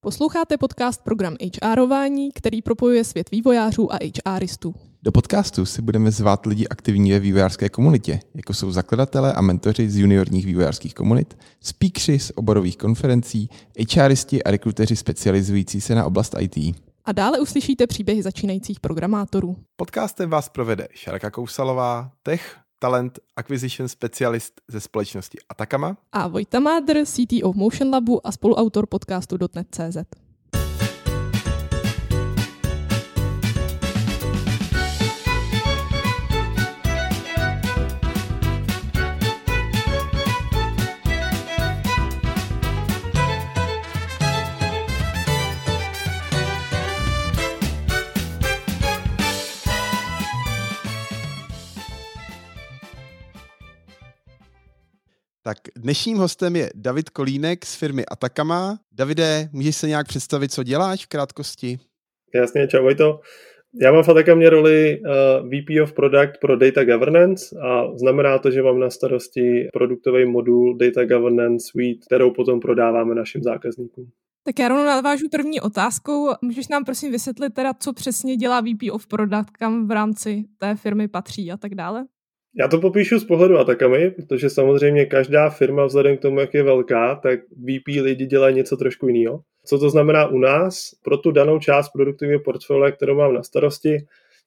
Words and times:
Posloucháte 0.00 0.58
podcast 0.58 1.04
program 1.04 1.36
HRování, 1.64 2.32
který 2.32 2.62
propojuje 2.62 3.04
svět 3.04 3.30
vývojářů 3.30 3.92
a 3.92 3.98
HRistů. 4.28 4.74
Do 5.02 5.12
podcastu 5.12 5.66
si 5.66 5.82
budeme 5.82 6.10
zvát 6.10 6.46
lidi 6.46 6.68
aktivní 6.68 7.12
ve 7.12 7.20
vývojářské 7.20 7.68
komunitě, 7.68 8.20
jako 8.34 8.54
jsou 8.54 8.72
zakladatelé 8.72 9.32
a 9.32 9.40
mentoři 9.40 9.90
z 9.90 9.96
juniorních 9.96 10.46
vývojářských 10.46 10.94
komunit, 10.94 11.38
speakři 11.60 12.18
z 12.18 12.32
oborových 12.34 12.76
konferencí, 12.76 13.50
HRisti 13.96 14.42
a 14.42 14.50
rekruteři 14.50 14.96
specializující 14.96 15.80
se 15.80 15.94
na 15.94 16.04
oblast 16.04 16.34
IT. 16.38 16.76
A 17.04 17.12
dále 17.12 17.40
uslyšíte 17.40 17.86
příběhy 17.86 18.22
začínajících 18.22 18.80
programátorů. 18.80 19.56
Podcastem 19.76 20.30
vás 20.30 20.48
provede 20.48 20.88
Šarka 20.92 21.30
Kousalová, 21.30 22.10
tech, 22.22 22.56
talent 22.78 23.18
acquisition 23.36 23.88
specialist 23.88 24.60
ze 24.68 24.80
společnosti 24.80 25.38
Atakama. 25.48 25.96
A 26.12 26.28
Vojta 26.28 26.60
Mádr, 26.60 27.04
CTO 27.04 27.52
Motion 27.52 27.90
Labu 27.90 28.26
a 28.26 28.32
spoluautor 28.32 28.86
podcastu 28.86 29.36
.NET.cz. 29.54 30.27
Tak 55.48 55.58
dnešním 55.76 56.16
hostem 56.16 56.56
je 56.56 56.70
David 56.74 57.10
Kolínek 57.10 57.66
z 57.66 57.74
firmy 57.76 58.06
Atakama. 58.06 58.78
Davide, 58.92 59.48
můžeš 59.52 59.76
se 59.76 59.88
nějak 59.88 60.06
představit, 60.06 60.52
co 60.52 60.62
děláš 60.62 61.04
v 61.04 61.08
krátkosti? 61.08 61.78
Jasně, 62.34 62.68
čau 62.68 62.82
Vojto. 62.82 63.20
Já 63.82 63.92
mám 63.92 64.02
v 64.02 64.08
Atakamě 64.08 64.50
roli 64.50 65.00
uh, 65.00 65.48
VP 65.48 65.82
of 65.82 65.92
Product 65.92 66.38
pro 66.40 66.56
Data 66.56 66.84
Governance 66.84 67.56
a 67.62 67.96
znamená 67.96 68.38
to, 68.38 68.50
že 68.50 68.62
mám 68.62 68.80
na 68.80 68.90
starosti 68.90 69.68
produktový 69.72 70.26
modul 70.26 70.76
Data 70.76 71.04
Governance 71.04 71.66
Suite, 71.70 72.00
kterou 72.06 72.30
potom 72.30 72.60
prodáváme 72.60 73.14
našim 73.14 73.42
zákazníkům. 73.42 74.10
Tak 74.44 74.58
já 74.58 74.68
rovnou 74.68 74.84
navážu 74.84 75.28
první 75.28 75.60
otázkou. 75.60 76.28
Můžeš 76.42 76.68
nám 76.68 76.84
prosím 76.84 77.12
vysvětlit 77.12 77.54
teda, 77.54 77.74
co 77.74 77.92
přesně 77.92 78.36
dělá 78.36 78.60
VP 78.60 78.92
of 78.92 79.06
Product, 79.06 79.50
kam 79.58 79.88
v 79.88 79.90
rámci 79.90 80.44
té 80.58 80.76
firmy 80.76 81.08
patří 81.08 81.52
a 81.52 81.56
tak 81.56 81.74
dále? 81.74 82.06
Já 82.60 82.68
to 82.68 82.80
popíšu 82.80 83.18
z 83.18 83.24
pohledu 83.24 83.58
Atakami, 83.58 84.10
protože 84.10 84.50
samozřejmě 84.50 85.06
každá 85.06 85.50
firma 85.50 85.84
vzhledem 85.84 86.16
k 86.16 86.20
tomu, 86.20 86.40
jak 86.40 86.54
je 86.54 86.62
velká, 86.62 87.14
tak 87.14 87.40
VP 87.50 87.86
lidi 88.02 88.26
dělají 88.26 88.54
něco 88.54 88.76
trošku 88.76 89.08
jiného. 89.08 89.40
Co 89.64 89.78
to 89.78 89.90
znamená 89.90 90.26
u 90.26 90.38
nás? 90.38 90.90
Pro 91.02 91.16
tu 91.16 91.30
danou 91.30 91.58
část 91.58 91.88
produktivního 91.88 92.40
portfolia, 92.40 92.90
kterou 92.90 93.14
mám 93.14 93.34
na 93.34 93.42
starosti, 93.42 93.98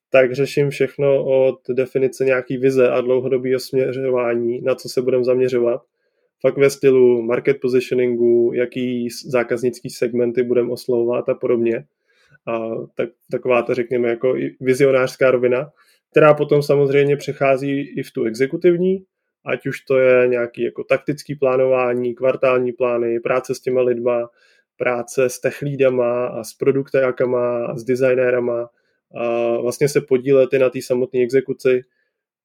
tak 0.10 0.34
řeším 0.34 0.70
všechno 0.70 1.26
od 1.26 1.60
definice 1.70 2.26
nějaký 2.26 2.58
vize 2.58 2.90
a 2.90 3.02
dlouhodobého 3.02 3.60
směřování, 3.60 4.62
na 4.62 4.76
co 4.76 4.90
se 4.90 5.02
budeme 5.02 5.24
zaměřovat. 5.24 5.82
Fakt 6.42 6.58
ve 6.58 6.70
stylu 6.70 7.22
market 7.22 7.58
positioningu, 7.62 8.52
jaký 8.54 9.10
zákaznický 9.26 9.90
segmenty 9.90 10.44
budeme 10.44 10.72
oslovovat 10.72 11.30
a 11.30 11.34
podobně. 11.34 11.86
A 12.48 12.70
tak, 12.96 13.10
taková 13.32 13.62
to 13.62 13.74
řekněme 13.74 14.10
jako 14.10 14.36
vizionářská 14.60 15.32
rovina 15.32 15.72
která 16.12 16.34
potom 16.34 16.64
samozřejmě 16.64 17.18
přechází 17.18 17.82
i 17.98 18.04
v 18.04 18.12
tu 18.12 18.24
exekutivní, 18.24 19.04
ať 19.46 19.68
už 19.68 19.82
to 19.82 20.00
je 20.00 20.28
nějaký 20.28 20.64
jako 20.64 20.84
taktický 20.84 21.36
plánování, 21.36 22.16
kvartální 22.16 22.72
plány, 22.72 23.20
práce 23.20 23.56
s 23.56 23.60
těma 23.60 23.82
lidma, 23.82 24.30
práce 24.78 25.30
s 25.30 25.40
techlídama 25.40 26.28
a 26.28 26.44
s 26.44 26.54
produktákama 26.54 27.66
a 27.66 27.78
s 27.78 27.84
designérama 27.84 28.70
a 29.16 29.58
vlastně 29.58 29.90
se 29.90 30.02
podílet 30.02 30.54
i 30.54 30.60
na 30.60 30.70
té 30.70 30.82
samotné 30.82 31.20
exekuci. 31.20 31.82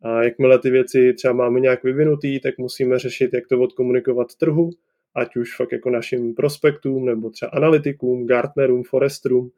A 0.02 0.22
jakmile 0.22 0.58
ty 0.58 0.70
věci 0.70 1.12
třeba 1.12 1.34
máme 1.34 1.60
nějak 1.60 1.84
vyvinutý, 1.84 2.40
tak 2.40 2.58
musíme 2.58 2.98
řešit, 2.98 3.30
jak 3.34 3.46
to 3.48 3.60
odkomunikovat 3.60 4.34
trhu, 4.34 4.70
ať 5.14 5.36
už 5.36 5.56
fakt 5.56 5.72
jako 5.72 5.90
našim 5.90 6.34
prospektům, 6.34 7.06
nebo 7.06 7.30
třeba 7.30 7.50
analytikům, 7.50 8.26
Gartnerům, 8.26 8.82
Forestrům, 8.82 9.50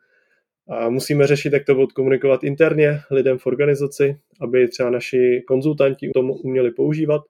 a 0.69 0.89
musíme 0.91 1.27
řešit, 1.27 1.53
jak 1.53 1.65
to 1.65 1.79
odkomunikovat 1.79 2.45
interně 2.45 3.01
lidem 3.11 3.39
v 3.39 3.47
organizaci, 3.47 4.19
aby 4.41 4.69
třeba 4.69 4.91
naši 4.91 5.43
konzultanti 5.47 6.11
tomu 6.15 6.35
uměli 6.35 6.71
používat 6.71 7.23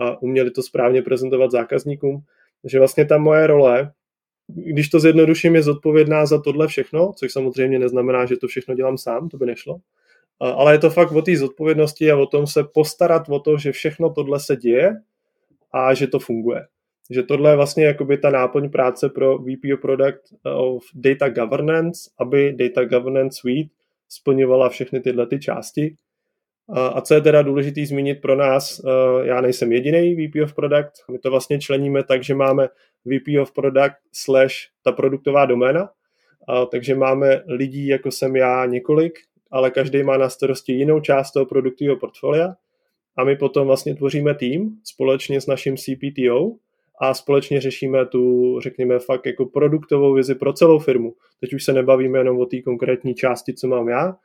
a 0.00 0.22
uměli 0.22 0.50
to 0.50 0.62
správně 0.62 1.02
prezentovat 1.02 1.50
zákazníkům. 1.50 2.22
Takže 2.62 2.78
vlastně 2.78 3.04
ta 3.04 3.18
moje 3.18 3.46
role, 3.46 3.92
když 4.48 4.88
to 4.88 5.00
zjednoduším, 5.00 5.54
je 5.54 5.62
zodpovědná 5.62 6.26
za 6.26 6.40
tohle 6.42 6.68
všechno, 6.68 7.12
což 7.16 7.32
samozřejmě 7.32 7.78
neznamená, 7.78 8.26
že 8.26 8.36
to 8.36 8.48
všechno 8.48 8.74
dělám 8.74 8.98
sám, 8.98 9.28
to 9.28 9.36
by 9.36 9.46
nešlo. 9.46 9.78
Ale 10.40 10.74
je 10.74 10.78
to 10.78 10.90
fakt 10.90 11.12
o 11.12 11.22
té 11.22 11.36
zodpovědnosti 11.36 12.10
a 12.10 12.16
o 12.16 12.26
tom 12.26 12.46
se 12.46 12.64
postarat 12.74 13.28
o 13.28 13.40
to, 13.40 13.58
že 13.58 13.72
všechno 13.72 14.10
tohle 14.10 14.40
se 14.40 14.56
děje 14.56 14.96
a 15.72 15.94
že 15.94 16.06
to 16.06 16.18
funguje. 16.18 16.66
Takže 17.08 17.22
tohle 17.22 17.50
je 17.50 17.56
vlastně 17.56 17.84
jakoby 17.84 18.18
ta 18.18 18.30
náplň 18.30 18.70
práce 18.70 19.08
pro 19.08 19.38
VP 19.38 19.80
Product 19.80 20.22
of 20.56 20.84
Data 20.94 21.28
Governance, 21.28 22.10
aby 22.18 22.52
Data 22.52 22.84
Governance 22.84 23.40
Suite 23.40 23.70
splňovala 24.08 24.68
všechny 24.68 25.00
tyhle 25.00 25.26
ty 25.26 25.38
části. 25.38 25.96
A 26.74 27.00
co 27.00 27.14
je 27.14 27.20
teda 27.20 27.42
důležitý 27.42 27.86
zmínit 27.86 28.20
pro 28.20 28.36
nás, 28.36 28.80
eh, 28.84 29.26
já 29.26 29.40
nejsem 29.40 29.72
jediný 29.72 30.14
VP 30.14 30.42
of 30.42 30.54
Product, 30.54 30.92
my 31.10 31.18
to 31.18 31.30
vlastně 31.30 31.60
členíme 31.60 32.02
tak, 32.02 32.24
že 32.24 32.34
máme 32.34 32.68
VP 33.04 33.40
of 33.40 33.52
Product 33.52 33.96
slash 34.12 34.54
ta 34.82 34.92
produktová 34.92 35.46
doména, 35.46 35.90
takže 36.70 36.94
máme 36.94 37.42
lidí, 37.46 37.86
jako 37.86 38.10
jsem 38.10 38.36
já, 38.36 38.66
několik, 38.66 39.18
ale 39.50 39.70
každý 39.70 40.02
má 40.02 40.16
na 40.16 40.28
starosti 40.28 40.72
jinou 40.72 41.00
část 41.00 41.32
toho 41.32 41.46
produktového 41.46 41.96
portfolia. 41.96 42.54
A 43.16 43.24
my 43.24 43.36
potom 43.36 43.66
vlastně 43.66 43.94
tvoříme 43.94 44.34
tým 44.34 44.70
společně 44.84 45.40
s 45.40 45.46
naším 45.46 45.76
CPTO, 45.76 46.52
a 47.00 47.14
společně 47.14 47.60
řešíme 47.60 48.06
tu, 48.06 48.56
řekněme, 48.60 48.98
fakt 48.98 49.26
jako 49.26 49.46
produktovou 49.46 50.14
vizi 50.14 50.34
pro 50.34 50.52
celou 50.52 50.78
firmu. 50.78 51.14
Teď 51.40 51.54
už 51.54 51.64
se 51.64 51.72
nebavíme 51.72 52.18
jenom 52.18 52.40
o 52.40 52.46
té 52.46 52.62
konkrétní 52.62 53.14
části, 53.14 53.54
co 53.54 53.68
mám 53.68 53.88
já, 53.88 54.16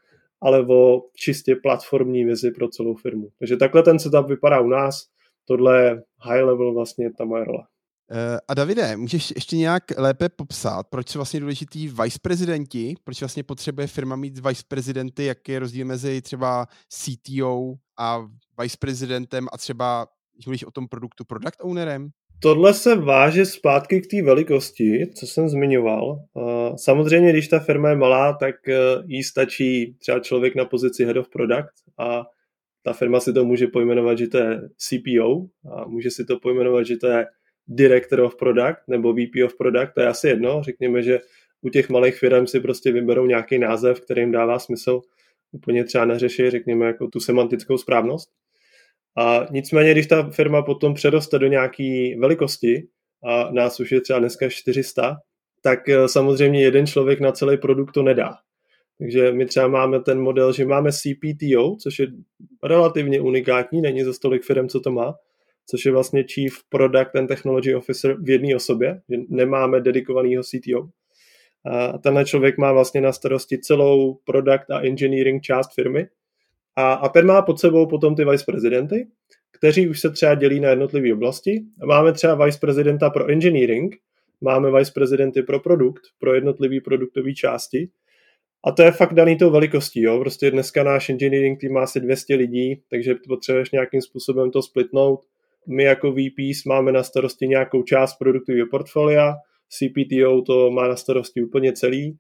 ale 0.42 0.68
o 0.68 1.02
čistě 1.16 1.56
platformní 1.56 2.26
vizi 2.26 2.52
pro 2.52 2.68
celou 2.68 2.96
firmu. 2.96 3.30
Takže 3.40 3.58
takhle 3.58 3.84
ten 3.84 4.00
setup 4.00 4.28
vypadá 4.28 4.60
u 4.60 4.68
nás. 4.68 5.08
Tohle 5.46 5.84
je 5.84 6.04
high 6.22 6.44
level 6.44 6.74
vlastně 6.74 7.12
ta 7.18 7.26
moje 7.26 7.46
role. 7.46 7.64
Eh, 8.14 8.40
a 8.48 8.54
Davide, 8.54 8.98
můžeš 8.98 9.32
ještě 9.36 9.58
nějak 9.58 9.84
lépe 9.98 10.30
popsat, 10.30 10.88
proč 10.90 11.10
jsou 11.10 11.20
vlastně 11.20 11.40
důležitý 11.40 11.88
vice 11.88 12.20
prezidenti, 12.22 12.96
proč 13.04 13.22
vlastně 13.22 13.44
potřebuje 13.44 13.88
firma 13.88 14.16
mít 14.16 14.48
vice 14.48 14.64
prezidenty, 14.68 15.26
jak 15.26 15.50
je 15.50 15.60
rozdíl 15.60 15.86
mezi 15.86 16.22
třeba 16.22 16.68
CTO 16.90 17.74
a 17.98 18.28
vice 18.62 18.78
prezidentem 18.80 19.48
a 19.54 19.58
třeba, 19.58 20.08
když 20.36 20.46
mluvíš 20.46 20.64
o 20.64 20.72
tom 20.72 20.88
produktu, 20.88 21.26
product 21.26 21.58
ownerem? 21.62 22.10
Tohle 22.44 22.74
se 22.74 22.96
váže 22.96 23.46
zpátky 23.46 24.02
k 24.02 24.08
té 24.08 24.22
velikosti, 24.22 25.08
co 25.16 25.28
jsem 25.28 25.50
zmiňoval. 25.50 26.20
Samozřejmě, 26.76 27.32
když 27.32 27.48
ta 27.48 27.60
firma 27.60 27.90
je 27.90 27.96
malá, 27.96 28.34
tak 28.34 28.68
e, 28.70 28.78
jí 29.06 29.24
stačí 29.24 29.96
třeba 30.00 30.20
člověk 30.20 30.56
na 30.56 30.66
pozici 30.66 31.06
Head 31.06 31.18
of 31.18 31.30
Product 31.30 31.74
a 32.00 32.24
ta 32.84 32.94
firma 32.94 33.20
si 33.20 33.34
to 33.34 33.46
může 33.46 33.68
pojmenovat, 33.68 34.18
že 34.18 34.28
to 34.28 34.38
je 34.38 34.62
CPO 34.78 35.46
a 35.72 35.88
může 35.88 36.12
si 36.12 36.26
to 36.26 36.40
pojmenovat, 36.40 36.86
že 36.86 36.98
to 36.98 37.08
je 37.08 37.26
Director 37.68 38.20
of 38.20 38.36
Product 38.36 38.88
nebo 38.88 39.14
VP 39.14 39.46
of 39.46 39.58
Product, 39.58 39.94
to 39.94 40.02
je 40.02 40.08
asi 40.08 40.28
jedno. 40.28 40.64
Řekněme, 40.64 41.02
že 41.02 41.20
u 41.62 41.70
těch 41.70 41.90
malých 41.90 42.16
firm 42.16 42.48
si 42.48 42.60
prostě 42.60 42.92
vyberou 42.92 43.26
nějaký 43.26 43.60
název, 43.60 44.02
který 44.02 44.22
jim 44.22 44.32
dává 44.32 44.60
smysl. 44.60 45.02
Úplně 45.52 45.84
třeba 45.84 46.06
neřeší, 46.06 46.50
řekněme, 46.50 46.86
jako 46.86 47.08
tu 47.08 47.20
semantickou 47.20 47.78
správnost. 47.78 48.30
A 49.18 49.46
nicméně, 49.52 49.92
když 49.92 50.08
ta 50.08 50.30
firma 50.30 50.62
potom 50.62 50.94
přeroste 50.94 51.40
do 51.40 51.48
nějaké 51.48 52.16
velikosti, 52.20 52.88
a 53.24 53.52
nás 53.52 53.80
už 53.80 53.92
je 53.92 54.02
třeba 54.02 54.20
dneska 54.20 54.50
400, 54.50 55.18
tak 55.62 55.90
eh, 55.90 56.08
samozřejmě 56.08 56.64
jeden 56.64 56.88
člověk 56.88 57.20
na 57.20 57.32
celý 57.32 57.58
produkt 57.58 57.92
to 57.92 58.04
nedá. 58.04 58.34
Takže 59.00 59.32
my 59.32 59.46
třeba 59.46 59.68
máme 59.68 60.00
ten 60.00 60.22
model, 60.22 60.54
že 60.54 60.66
máme 60.66 60.92
CPTO, 60.92 61.76
což 61.76 62.00
je 62.00 62.08
relativně 62.64 63.22
unikátní, 63.22 63.82
není 63.82 64.04
za 64.04 64.14
stolik 64.14 64.44
firm, 64.44 64.68
co 64.68 64.80
to 64.80 64.92
má, 64.92 65.14
což 65.70 65.86
je 65.86 65.92
vlastně 65.92 66.24
Chief 66.24 66.54
Product 66.70 67.16
and 67.16 67.28
Technology 67.28 67.76
Officer 67.76 68.18
v 68.22 68.30
jedné 68.30 68.56
osobě, 68.56 69.02
že 69.10 69.18
nemáme 69.30 69.82
dedikovaného 69.82 70.44
CTO. 70.44 70.90
A 71.66 71.98
tenhle 71.98 72.26
člověk 72.26 72.58
má 72.58 72.72
vlastně 72.74 73.02
na 73.02 73.12
starosti 73.14 73.58
celou 73.58 74.18
product 74.26 74.72
a 74.72 74.80
engineering 74.80 75.44
část 75.44 75.74
firmy 75.76 76.08
a, 76.76 76.94
a 76.94 77.10
ten 77.10 77.26
má 77.26 77.42
pod 77.42 77.60
sebou 77.60 77.88
potom 77.88 78.16
ty 78.16 78.26
vice 78.26 78.46
prezidenty, 78.46 79.08
kteří 79.52 79.90
už 79.90 80.00
se 80.00 80.10
třeba 80.10 80.36
dělí 80.36 80.60
na 80.60 80.70
jednotlivé 80.70 81.14
oblasti. 81.14 81.64
Máme 81.86 82.14
třeba 82.14 82.46
vice 82.46 82.60
prezidenta 82.60 83.10
pro 83.10 83.28
engineering, 83.28 83.96
máme 84.42 84.72
vice 84.72 84.92
prezidenty 84.94 85.44
pro 85.44 85.60
produkt, 85.60 86.02
pro 86.20 86.34
jednotlivé 86.34 86.82
produktové 86.82 87.34
části. 87.34 87.90
A 88.66 88.72
to 88.72 88.82
je 88.82 88.92
fakt 88.92 89.14
daný 89.14 89.38
tou 89.38 89.52
velikostí. 89.52 90.02
Jo? 90.02 90.20
Prostě 90.20 90.52
dneska 90.52 90.84
náš 90.84 91.10
engineering 91.10 91.60
tým 91.60 91.74
má 91.74 91.84
asi 91.84 92.00
200 92.00 92.36
lidí, 92.36 92.82
takže 92.90 93.16
potřebuješ 93.28 93.72
nějakým 93.72 94.02
způsobem 94.02 94.52
to 94.52 94.62
splitnout. 94.62 95.20
My 95.68 95.84
jako 95.84 96.12
VPs 96.12 96.66
máme 96.66 96.92
na 96.92 97.04
starosti 97.04 97.48
nějakou 97.48 97.84
část 97.84 98.16
produktového 98.18 98.68
portfolia, 98.72 99.36
CPTO 99.70 100.42
to 100.42 100.72
má 100.72 100.88
na 100.88 100.96
starosti 100.96 101.42
úplně 101.42 101.74
celý 101.74 102.18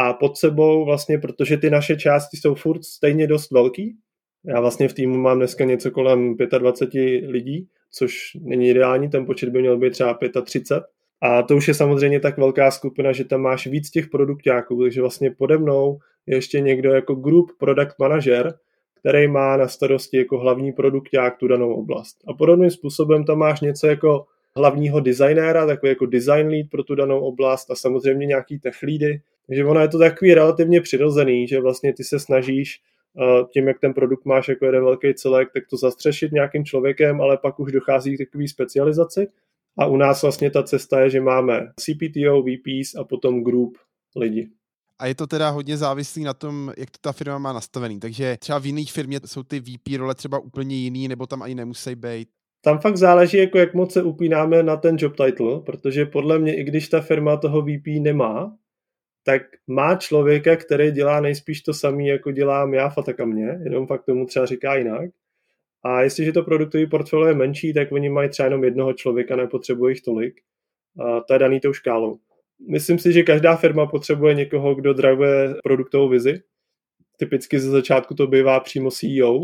a 0.00 0.12
pod 0.12 0.36
sebou 0.36 0.84
vlastně, 0.84 1.18
protože 1.18 1.56
ty 1.56 1.70
naše 1.70 1.96
části 1.96 2.36
jsou 2.36 2.54
furt 2.54 2.84
stejně 2.84 3.26
dost 3.26 3.50
velký, 3.50 3.96
já 4.44 4.60
vlastně 4.60 4.88
v 4.88 4.94
týmu 4.94 5.18
mám 5.18 5.38
dneska 5.38 5.64
něco 5.64 5.90
kolem 5.90 6.36
25 6.58 7.28
lidí, 7.28 7.68
což 7.92 8.14
není 8.40 8.68
ideální, 8.68 9.08
ten 9.08 9.26
počet 9.26 9.48
by 9.48 9.60
měl 9.60 9.78
být 9.78 9.90
třeba 9.90 10.18
35. 10.44 10.84
A 11.22 11.42
to 11.42 11.56
už 11.56 11.68
je 11.68 11.74
samozřejmě 11.74 12.20
tak 12.20 12.38
velká 12.38 12.70
skupina, 12.70 13.12
že 13.12 13.24
tam 13.24 13.40
máš 13.40 13.66
víc 13.66 13.90
těch 13.90 14.08
produktáků, 14.08 14.82
takže 14.82 15.00
vlastně 15.00 15.30
pode 15.38 15.58
mnou 15.58 15.98
je 16.26 16.36
ještě 16.36 16.60
někdo 16.60 16.92
jako 16.92 17.14
group 17.14 17.50
product 17.58 17.94
manager, 17.98 18.54
který 19.00 19.28
má 19.28 19.56
na 19.56 19.68
starosti 19.68 20.16
jako 20.16 20.38
hlavní 20.38 20.72
produkták 20.72 21.36
tu 21.36 21.48
danou 21.48 21.74
oblast. 21.74 22.16
A 22.28 22.34
podobným 22.34 22.70
způsobem 22.70 23.24
tam 23.24 23.38
máš 23.38 23.60
něco 23.60 23.86
jako 23.86 24.24
hlavního 24.56 25.00
designéra, 25.00 25.66
takový 25.66 25.90
jako 25.90 26.06
design 26.06 26.48
lead 26.48 26.66
pro 26.70 26.84
tu 26.84 26.94
danou 26.94 27.20
oblast 27.20 27.70
a 27.70 27.74
samozřejmě 27.74 28.26
nějaký 28.26 28.58
tech 28.58 28.82
leady. 28.82 29.20
Takže 29.50 29.64
ono 29.64 29.80
je 29.80 29.88
to 29.88 29.98
takový 29.98 30.34
relativně 30.34 30.80
přirozený, 30.80 31.48
že 31.48 31.60
vlastně 31.60 31.92
ty 31.92 32.04
se 32.04 32.20
snažíš 32.20 32.80
tím, 33.52 33.68
jak 33.68 33.80
ten 33.80 33.94
produkt 33.94 34.24
máš 34.24 34.48
jako 34.48 34.66
jeden 34.66 34.84
velký 34.84 35.14
celek, 35.14 35.48
tak 35.54 35.62
to 35.70 35.76
zastřešit 35.76 36.32
nějakým 36.32 36.64
člověkem, 36.64 37.20
ale 37.20 37.36
pak 37.36 37.60
už 37.60 37.72
dochází 37.72 38.14
k 38.14 38.18
takové 38.18 38.48
specializaci. 38.48 39.28
A 39.78 39.86
u 39.86 39.96
nás 39.96 40.22
vlastně 40.22 40.50
ta 40.50 40.62
cesta 40.62 41.00
je, 41.00 41.10
že 41.10 41.20
máme 41.20 41.60
CPTO, 41.76 42.42
VPs 42.42 42.94
a 42.94 43.04
potom 43.04 43.44
group 43.44 43.78
lidi. 44.16 44.48
A 44.98 45.06
je 45.06 45.14
to 45.14 45.26
teda 45.26 45.50
hodně 45.50 45.76
závislý 45.76 46.24
na 46.24 46.34
tom, 46.34 46.72
jak 46.76 46.90
to 46.90 46.98
ta 47.00 47.12
firma 47.12 47.38
má 47.38 47.52
nastavený. 47.52 48.00
Takže 48.00 48.36
třeba 48.40 48.58
v 48.58 48.66
jiných 48.66 48.92
firmě 48.92 49.20
jsou 49.26 49.42
ty 49.42 49.60
VP 49.60 49.96
role 49.98 50.14
třeba 50.14 50.38
úplně 50.38 50.76
jiný, 50.76 51.08
nebo 51.08 51.26
tam 51.26 51.42
ani 51.42 51.54
nemusí 51.54 51.94
být. 51.94 52.28
Tam 52.64 52.78
fakt 52.78 52.96
záleží, 52.96 53.36
jako 53.36 53.58
jak 53.58 53.74
moc 53.74 53.92
se 53.92 54.02
upínáme 54.02 54.62
na 54.62 54.76
ten 54.76 54.96
job 54.98 55.16
title, 55.16 55.60
protože 55.60 56.06
podle 56.06 56.38
mě, 56.38 56.56
i 56.56 56.64
když 56.64 56.88
ta 56.88 57.00
firma 57.00 57.36
toho 57.36 57.62
VP 57.62 57.86
nemá, 58.00 58.56
tak 59.30 59.42
má 59.66 59.96
člověka, 59.96 60.56
který 60.56 60.90
dělá 60.90 61.20
nejspíš 61.20 61.60
to 61.60 61.74
samé, 61.74 62.04
jako 62.04 62.30
dělám 62.30 62.74
já 62.74 62.88
Fataka 62.88 63.24
mě, 63.24 63.58
jenom 63.64 63.86
fakt 63.86 64.04
tomu 64.04 64.26
třeba 64.26 64.46
říká 64.46 64.74
jinak. 64.74 65.10
A 65.82 66.02
jestliže 66.02 66.32
to 66.32 66.42
produktový 66.42 66.86
portfolio 66.86 67.28
je 67.28 67.34
menší, 67.34 67.74
tak 67.74 67.92
oni 67.92 68.08
mají 68.08 68.28
třeba 68.28 68.46
jenom 68.46 68.64
jednoho 68.64 68.92
člověka, 68.92 69.36
nepotřebují 69.36 69.92
jich 69.92 70.02
tolik. 70.02 70.40
A 71.00 71.20
to 71.20 71.32
je 71.32 71.38
daný 71.38 71.60
tou 71.60 71.72
škálou. 71.72 72.18
Myslím 72.70 72.98
si, 72.98 73.12
že 73.12 73.22
každá 73.22 73.56
firma 73.56 73.86
potřebuje 73.86 74.34
někoho, 74.34 74.74
kdo 74.74 74.92
drivuje 74.92 75.54
produktovou 75.64 76.08
vizi. 76.08 76.42
Typicky 77.16 77.60
ze 77.60 77.70
začátku 77.70 78.14
to 78.14 78.26
bývá 78.26 78.60
přímo 78.60 78.90
CEO. 78.90 79.40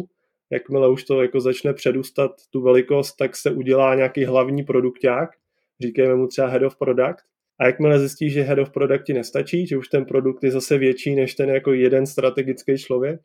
Jakmile 0.50 0.91
už 0.91 1.05
to 1.05 1.23
jako 1.23 1.41
začne 1.41 1.73
předůstat 1.73 2.31
tu 2.50 2.62
velikost, 2.62 3.17
tak 3.17 3.37
se 3.37 3.50
udělá 3.50 3.94
nějaký 3.94 4.25
hlavní 4.25 4.65
produkták, 4.65 5.31
říkáme 5.81 6.15
mu 6.15 6.27
třeba 6.27 6.49
head 6.49 6.62
of 6.62 6.77
product, 6.77 7.25
a 7.58 7.67
jakmile 7.67 7.99
zjistíš, 7.99 8.32
že 8.32 8.43
head 8.43 8.58
of 8.58 8.70
product 8.70 9.05
ti 9.05 9.12
nestačí, 9.12 9.67
že 9.67 9.76
už 9.76 9.88
ten 9.88 10.05
produkt 10.05 10.44
je 10.44 10.50
zase 10.50 10.79
větší 10.79 11.14
než 11.14 11.35
ten 11.35 11.49
jako 11.49 11.73
jeden 11.73 12.06
strategický 12.06 12.79
člověk, 12.79 13.20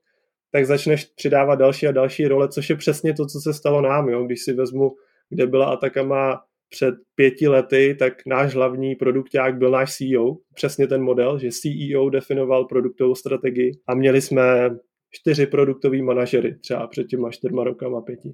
tak 0.52 0.66
začneš 0.66 1.06
přidávat 1.06 1.56
další 1.56 1.88
a 1.88 1.92
další 1.92 2.28
role, 2.28 2.50
což 2.50 2.70
je 2.70 2.76
přesně 2.76 3.14
to, 3.14 3.26
co 3.26 3.40
se 3.40 3.54
stalo 3.54 3.82
nám. 3.82 4.10
Jo? 4.10 4.24
Když 4.24 4.44
si 4.44 4.54
vezmu, 4.54 4.96
kde 5.30 5.48
byla 5.48 5.66
Atakama 5.66 6.42
před 6.70 6.96
pěti 7.16 7.48
lety, 7.48 7.96
tak 8.00 8.14
náš 8.26 8.54
hlavní 8.54 8.96
produkták 8.96 9.58
byl 9.58 9.72
náš 9.72 9.96
CEO, 9.96 10.38
přesně 10.54 10.88
ten 10.88 11.02
model, 11.02 11.40
že 11.40 11.50
CEO 11.52 12.10
definoval 12.10 12.66
produktovou 12.66 13.16
strategii 13.16 13.72
a 13.88 13.96
měli 13.96 14.22
jsme 14.22 14.70
čtyři 15.12 15.46
produktoví 15.46 16.02
manažery 16.02 16.56
třeba 16.56 16.88
před 16.88 17.08
těma 17.08 17.32
čtyřma 17.32 17.64
rokama, 17.64 18.02
pěti. 18.02 18.34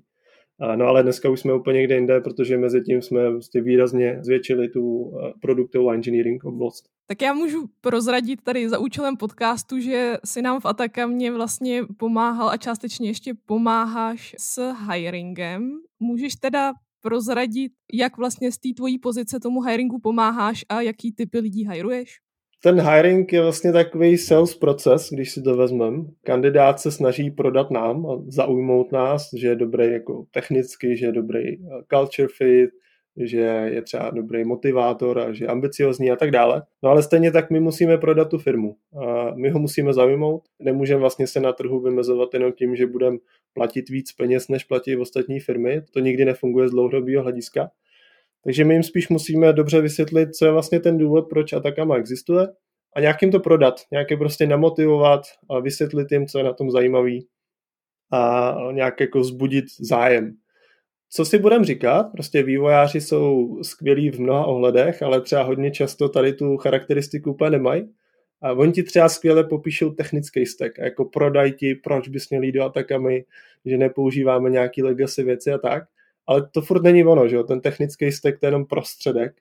No 0.75 0.85
ale 0.85 1.03
dneska 1.03 1.29
už 1.29 1.39
jsme 1.39 1.53
úplně 1.53 1.77
někde 1.77 1.95
jinde, 1.95 2.21
protože 2.21 2.57
mezi 2.57 2.81
tím 2.81 3.01
jsme 3.01 3.29
vlastně 3.31 3.61
výrazně 3.61 4.19
zvětšili 4.21 4.69
tu 4.69 5.11
eh, 5.13 5.33
produktovou 5.41 5.91
engineering 5.91 6.43
oblast. 6.43 6.89
Tak 7.07 7.21
já 7.21 7.33
můžu 7.33 7.65
prozradit 7.81 8.41
tady 8.43 8.69
za 8.69 8.79
účelem 8.79 9.17
podcastu, 9.17 9.79
že 9.79 10.17
si 10.25 10.41
nám 10.41 10.59
v 10.59 10.65
Atakamě 10.65 11.31
vlastně 11.31 11.83
pomáhal 11.97 12.49
a 12.49 12.57
částečně 12.57 13.09
ještě 13.09 13.33
pomáháš 13.45 14.35
s 14.39 14.73
hiringem. 14.91 15.71
Můžeš 15.99 16.35
teda 16.35 16.73
prozradit, 17.01 17.71
jak 17.93 18.17
vlastně 18.17 18.51
z 18.51 18.57
té 18.57 18.69
tvojí 18.75 18.99
pozice 18.99 19.39
tomu 19.39 19.61
hiringu 19.61 19.99
pomáháš 19.99 20.65
a 20.69 20.81
jaký 20.81 21.11
typy 21.11 21.39
lidí 21.39 21.63
hajruješ? 21.63 22.19
Ten 22.63 22.81
hiring 22.81 23.33
je 23.33 23.41
vlastně 23.41 23.73
takový 23.73 24.17
sales 24.17 24.55
proces, 24.55 25.09
když 25.11 25.31
si 25.31 25.41
to 25.41 25.57
vezmeme. 25.57 26.03
Kandidát 26.23 26.79
se 26.79 26.91
snaží 26.91 27.31
prodat 27.31 27.71
nám 27.71 28.05
a 28.05 28.21
zaujmout 28.27 28.91
nás, 28.91 29.29
že 29.33 29.47
je 29.47 29.55
dobrý 29.55 29.91
jako 29.91 30.25
technicky, 30.31 30.97
že 30.97 31.05
je 31.05 31.11
dobrý 31.11 31.53
eh, 31.53 31.59
culture 31.89 32.27
fit, 32.37 32.69
že 33.17 33.39
je 33.71 33.81
třeba 33.81 34.09
dobrý 34.09 34.43
motivátor 34.43 35.19
a 35.19 35.33
že 35.33 35.45
je 35.45 35.47
ambiciozní 35.47 36.11
a 36.11 36.15
tak 36.15 36.31
dále. 36.31 36.63
No 36.83 36.89
ale 36.89 37.03
stejně 37.03 37.31
tak 37.31 37.51
my 37.51 37.59
musíme 37.59 37.97
prodat 37.97 38.29
tu 38.29 38.37
firmu. 38.37 38.75
A 39.01 39.33
my 39.35 39.49
ho 39.49 39.59
musíme 39.59 39.93
zaujmout. 39.93 40.41
Nemůžeme 40.59 40.99
vlastně 40.99 41.27
se 41.27 41.39
na 41.39 41.53
trhu 41.53 41.79
vymezovat 41.79 42.33
jenom 42.33 42.51
tím, 42.51 42.75
že 42.75 42.87
budeme 42.87 43.17
platit 43.53 43.89
víc 43.89 44.11
peněz, 44.11 44.47
než 44.47 44.63
platí 44.63 44.97
ostatní 44.97 45.39
firmy. 45.39 45.81
To 45.93 45.99
nikdy 45.99 46.25
nefunguje 46.25 46.67
z 46.67 46.71
dlouhodobého 46.71 47.23
hlediska. 47.23 47.69
Takže 48.43 48.63
my 48.63 48.73
jim 48.73 48.83
spíš 48.83 49.09
musíme 49.09 49.53
dobře 49.53 49.81
vysvětlit, 49.81 50.35
co 50.35 50.45
je 50.45 50.51
vlastně 50.51 50.79
ten 50.79 50.97
důvod, 50.97 51.29
proč 51.29 51.53
Atakama 51.53 51.95
existuje 51.95 52.47
a 52.95 52.99
nějakým 52.99 53.31
to 53.31 53.39
prodat, 53.39 53.75
nějaké 53.91 54.17
prostě 54.17 54.47
namotivovat 54.47 55.21
a 55.49 55.59
vysvětlit 55.59 56.11
jim, 56.11 56.27
co 56.27 56.37
je 56.37 56.43
na 56.43 56.53
tom 56.53 56.71
zajímavý 56.71 57.27
a 58.11 58.55
nějak 58.71 58.99
jako 58.99 59.19
vzbudit 59.19 59.65
zájem. 59.79 60.33
Co 61.09 61.25
si 61.25 61.39
budeme 61.39 61.65
říkat, 61.65 62.03
prostě 62.03 62.43
vývojáři 62.43 63.01
jsou 63.01 63.57
skvělí 63.63 64.09
v 64.09 64.19
mnoha 64.19 64.45
ohledech, 64.45 65.03
ale 65.03 65.21
třeba 65.21 65.43
hodně 65.43 65.71
často 65.71 66.09
tady 66.09 66.33
tu 66.33 66.57
charakteristiku 66.57 67.31
úplně 67.31 67.49
nemají. 67.49 67.89
A 68.41 68.51
oni 68.51 68.71
ti 68.71 68.83
třeba 68.83 69.09
skvěle 69.09 69.43
popíšou 69.43 69.89
technický 69.91 70.45
stack, 70.45 70.77
jako 70.77 71.05
prodaj 71.05 71.51
ti, 71.51 71.75
proč 71.75 72.07
bys 72.07 72.29
měl 72.29 72.43
jít 72.43 72.51
do 72.51 72.63
atakami, 72.63 73.25
že 73.65 73.77
nepoužíváme 73.77 74.49
nějaký 74.49 74.83
legacy 74.83 75.23
věci 75.23 75.51
a 75.51 75.57
tak 75.57 75.83
ale 76.27 76.47
to 76.51 76.61
furt 76.61 76.83
není 76.83 77.03
ono, 77.03 77.27
že 77.27 77.35
jo? 77.35 77.43
ten 77.43 77.61
technický 77.61 78.11
stack 78.11 78.39
to 78.39 78.45
je 78.45 78.47
jenom 78.47 78.65
prostředek, 78.65 79.35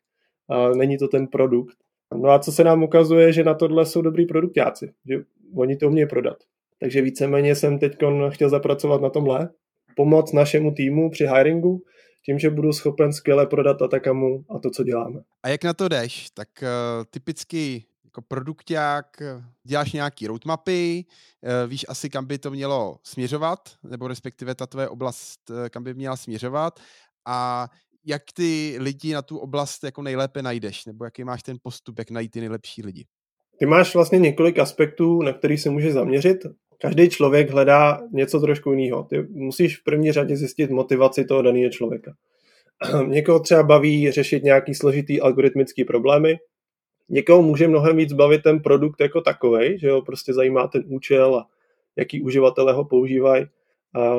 a 0.48 0.68
není 0.68 0.98
to 0.98 1.08
ten 1.08 1.26
produkt. 1.26 1.76
No 2.14 2.30
a 2.30 2.38
co 2.38 2.52
se 2.52 2.64
nám 2.64 2.82
ukazuje, 2.82 3.32
že 3.32 3.44
na 3.44 3.54
tohle 3.54 3.86
jsou 3.86 4.02
dobrý 4.02 4.26
produktáci, 4.26 4.92
že 5.08 5.16
oni 5.56 5.76
to 5.76 5.86
umějí 5.86 6.08
prodat. 6.08 6.36
Takže 6.80 7.02
víceméně 7.02 7.54
jsem 7.54 7.78
teď 7.78 7.96
chtěl 8.30 8.48
zapracovat 8.48 9.00
na 9.00 9.10
tomhle, 9.10 9.48
pomoct 9.96 10.32
našemu 10.32 10.74
týmu 10.74 11.10
při 11.10 11.26
hiringu, 11.26 11.82
tím, 12.24 12.38
že 12.38 12.50
budu 12.50 12.72
schopen 12.72 13.12
skvěle 13.12 13.46
prodat 13.46 13.82
Atakamu 13.82 14.44
a 14.50 14.58
to, 14.58 14.70
co 14.70 14.84
děláme. 14.84 15.20
A 15.42 15.48
jak 15.48 15.64
na 15.64 15.74
to 15.74 15.88
jdeš? 15.88 16.30
Tak 16.30 16.48
uh, 16.62 16.68
typicky 17.10 17.84
jako 18.16 18.22
produkták, 18.28 19.22
děláš 19.64 19.92
nějaký 19.92 20.26
roadmapy, 20.26 21.04
eh, 21.44 21.66
víš 21.66 21.86
asi, 21.88 22.10
kam 22.10 22.26
by 22.26 22.38
to 22.38 22.50
mělo 22.50 22.96
směřovat, 23.02 23.58
nebo 23.82 24.08
respektive 24.08 24.54
ta 24.54 24.66
tvoje 24.66 24.88
oblast, 24.88 25.50
eh, 25.50 25.68
kam 25.70 25.84
by 25.84 25.94
měla 25.94 26.16
směřovat 26.16 26.80
a 27.26 27.68
jak 28.06 28.22
ty 28.34 28.76
lidi 28.78 29.14
na 29.14 29.22
tu 29.22 29.38
oblast 29.38 29.84
jako 29.84 30.02
nejlépe 30.02 30.42
najdeš, 30.42 30.86
nebo 30.86 31.04
jaký 31.04 31.24
máš 31.24 31.42
ten 31.42 31.56
postup, 31.62 31.98
jak 31.98 32.10
najít 32.10 32.30
ty 32.30 32.40
nejlepší 32.40 32.82
lidi? 32.82 33.04
Ty 33.58 33.66
máš 33.66 33.94
vlastně 33.94 34.18
několik 34.18 34.58
aspektů, 34.58 35.22
na 35.22 35.32
který 35.32 35.58
se 35.58 35.70
můžeš 35.70 35.92
zaměřit. 35.92 36.38
Každý 36.80 37.08
člověk 37.08 37.50
hledá 37.50 38.00
něco 38.12 38.40
trošku 38.40 38.72
jiného. 38.72 39.02
Ty 39.02 39.22
musíš 39.30 39.80
v 39.80 39.84
první 39.84 40.12
řadě 40.12 40.36
zjistit 40.36 40.70
motivaci 40.70 41.24
toho 41.24 41.42
daného 41.42 41.70
člověka. 41.70 42.12
Někoho 43.06 43.40
třeba 43.40 43.62
baví 43.62 44.10
řešit 44.10 44.42
nějaký 44.42 44.74
složitý 44.74 45.20
algoritmický 45.20 45.84
problémy, 45.84 46.36
někoho 47.08 47.42
může 47.42 47.68
mnohem 47.68 47.96
víc 47.96 48.12
bavit 48.12 48.42
ten 48.42 48.60
produkt 48.60 49.00
jako 49.00 49.20
takový, 49.20 49.78
že 49.78 49.90
ho 49.90 50.02
prostě 50.02 50.32
zajímá 50.34 50.66
ten 50.66 50.84
účel 50.86 51.36
a 51.36 51.46
jaký 51.96 52.22
uživatelé 52.22 52.72
ho 52.72 52.84
používají. 52.84 53.46
A 53.94 54.16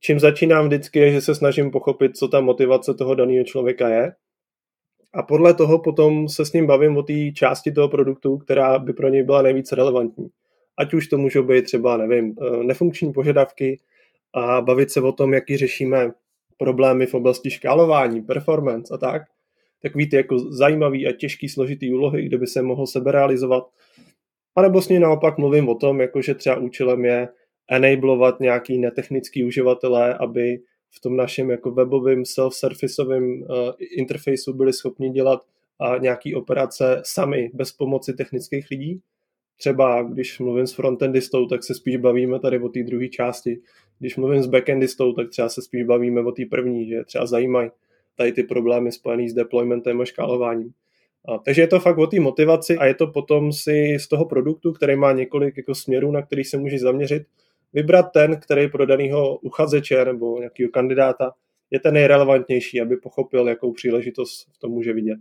čím 0.00 0.20
začínám 0.20 0.66
vždycky 0.66 0.98
je, 0.98 1.12
že 1.12 1.20
se 1.20 1.34
snažím 1.34 1.70
pochopit, 1.70 2.16
co 2.16 2.28
ta 2.28 2.40
motivace 2.40 2.94
toho 2.94 3.14
daného 3.14 3.44
člověka 3.44 3.88
je. 3.88 4.12
A 5.14 5.22
podle 5.22 5.54
toho 5.54 5.78
potom 5.78 6.28
se 6.28 6.44
s 6.44 6.52
ním 6.52 6.66
bavím 6.66 6.96
o 6.96 7.02
té 7.02 7.32
části 7.34 7.72
toho 7.72 7.88
produktu, 7.88 8.38
která 8.38 8.78
by 8.78 8.92
pro 8.92 9.08
něj 9.08 9.22
byla 9.22 9.42
nejvíce 9.42 9.76
relevantní. 9.76 10.28
Ať 10.78 10.94
už 10.94 11.06
to 11.06 11.18
můžou 11.18 11.42
být 11.42 11.64
třeba, 11.64 11.96
nevím, 11.96 12.34
eh, 12.40 12.64
nefunkční 12.64 13.12
požadavky 13.12 13.80
a 14.34 14.60
bavit 14.60 14.90
se 14.90 15.00
o 15.00 15.12
tom, 15.12 15.34
jaký 15.34 15.56
řešíme 15.56 16.12
problémy 16.58 17.06
v 17.06 17.14
oblasti 17.14 17.50
škálování, 17.50 18.22
performance 18.22 18.94
a 18.94 18.96
tak 18.96 19.22
takový 19.82 20.08
ty 20.08 20.16
jako 20.16 20.38
zajímavý 20.38 21.06
a 21.06 21.12
těžký 21.12 21.48
složitý 21.48 21.92
úlohy, 21.94 22.24
kde 22.24 22.38
by 22.38 22.46
se 22.46 22.62
mohl 22.62 22.86
sebe 22.86 23.12
realizovat. 23.12 23.64
A 24.56 24.62
nebo 24.62 24.82
s 24.82 24.88
ním 24.88 25.02
naopak 25.02 25.38
mluvím 25.38 25.68
o 25.68 25.74
tom, 25.74 26.00
jako 26.00 26.22
že 26.22 26.34
třeba 26.34 26.56
účelem 26.56 27.04
je 27.04 27.28
enablovat 27.70 28.40
nějaký 28.40 28.78
netechnický 28.78 29.44
uživatelé, 29.44 30.14
aby 30.14 30.60
v 30.90 31.00
tom 31.00 31.16
našem 31.16 31.50
jako 31.50 31.70
webovém 31.70 32.22
self-surfaceovém 32.22 33.42
uh, 33.42 33.46
interfejsu 33.98 34.52
byli 34.52 34.72
schopni 34.72 35.10
dělat 35.10 35.40
uh, 35.80 36.02
nějaký 36.02 36.34
operace 36.34 37.02
sami, 37.04 37.50
bez 37.54 37.72
pomoci 37.72 38.12
technických 38.12 38.66
lidí. 38.70 39.00
Třeba 39.56 40.02
když 40.02 40.38
mluvím 40.38 40.66
s 40.66 40.72
frontendistou, 40.72 41.46
tak 41.46 41.64
se 41.64 41.74
spíš 41.74 41.96
bavíme 41.96 42.40
tady 42.40 42.58
o 42.58 42.68
té 42.68 42.82
druhé 42.82 43.08
části. 43.08 43.58
Když 43.98 44.16
mluvím 44.16 44.42
s 44.42 44.46
backendistou, 44.46 45.12
tak 45.12 45.30
třeba 45.30 45.48
se 45.48 45.62
spíš 45.62 45.84
bavíme 45.84 46.20
o 46.20 46.32
té 46.32 46.42
první, 46.50 46.88
že 46.88 47.04
třeba 47.04 47.26
zajímají 47.26 47.70
tady 48.16 48.32
ty 48.32 48.42
problémy 48.42 48.92
spojené 48.92 49.28
s 49.28 49.34
deploymentem 49.34 50.00
a 50.00 50.04
škálováním. 50.04 50.70
A, 51.28 51.38
takže 51.38 51.62
je 51.62 51.68
to 51.68 51.80
fakt 51.80 51.98
o 51.98 52.06
té 52.06 52.20
motivaci 52.20 52.76
a 52.76 52.86
je 52.86 52.94
to 52.94 53.06
potom 53.06 53.52
si 53.52 53.96
z 54.00 54.08
toho 54.08 54.24
produktu, 54.24 54.72
který 54.72 54.96
má 54.96 55.12
několik 55.12 55.56
jako 55.56 55.74
směrů, 55.74 56.10
na 56.10 56.22
který 56.22 56.44
se 56.44 56.58
může 56.58 56.78
zaměřit, 56.78 57.22
vybrat 57.72 58.02
ten, 58.12 58.40
který 58.40 58.68
pro 58.68 58.86
daného 58.86 59.38
uchazeče 59.38 60.04
nebo 60.04 60.38
nějakého 60.38 60.70
kandidáta 60.70 61.32
je 61.70 61.80
ten 61.80 61.94
nejrelevantnější, 61.94 62.80
aby 62.80 62.96
pochopil, 62.96 63.48
jakou 63.48 63.72
příležitost 63.72 64.48
v 64.52 64.58
tom 64.58 64.70
může 64.70 64.92
vidět. 64.92 65.18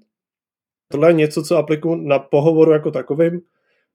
Tohle 0.88 1.10
je 1.10 1.14
něco, 1.14 1.44
co 1.44 1.58
aplikuju 1.58 1.96
na 1.96 2.20
pohovoru 2.20 2.72
jako 2.72 2.92
takovým. 2.92 3.42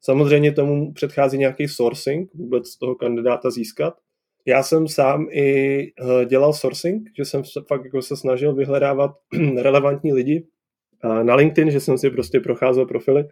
Samozřejmě 0.00 0.53
tomu 0.53 0.93
předchází 0.93 1.38
nějaký 1.38 1.69
sourcing, 1.69 2.35
vůbec 2.35 2.76
toho 2.76 2.95
kandidáta 2.95 3.50
získat. 3.50 3.95
Já 4.47 4.62
jsem 4.62 4.88
sám 4.88 5.26
i 5.31 5.79
eh, 5.83 6.25
dělal 6.25 6.53
sourcing, 6.53 7.09
že 7.17 7.25
jsem 7.25 7.45
se 7.45 7.61
fakt 7.69 7.85
jako 7.85 8.03
se 8.03 8.17
snažil 8.17 8.55
vyhledávat 8.55 9.11
relevantní 9.62 10.12
lidi 10.12 10.47
na 11.23 11.35
LinkedIn, 11.35 11.71
že 11.71 11.81
jsem 11.81 11.99
si 11.99 12.11
prostě 12.11 12.41
procházel 12.41 12.87
profily. 12.87 13.25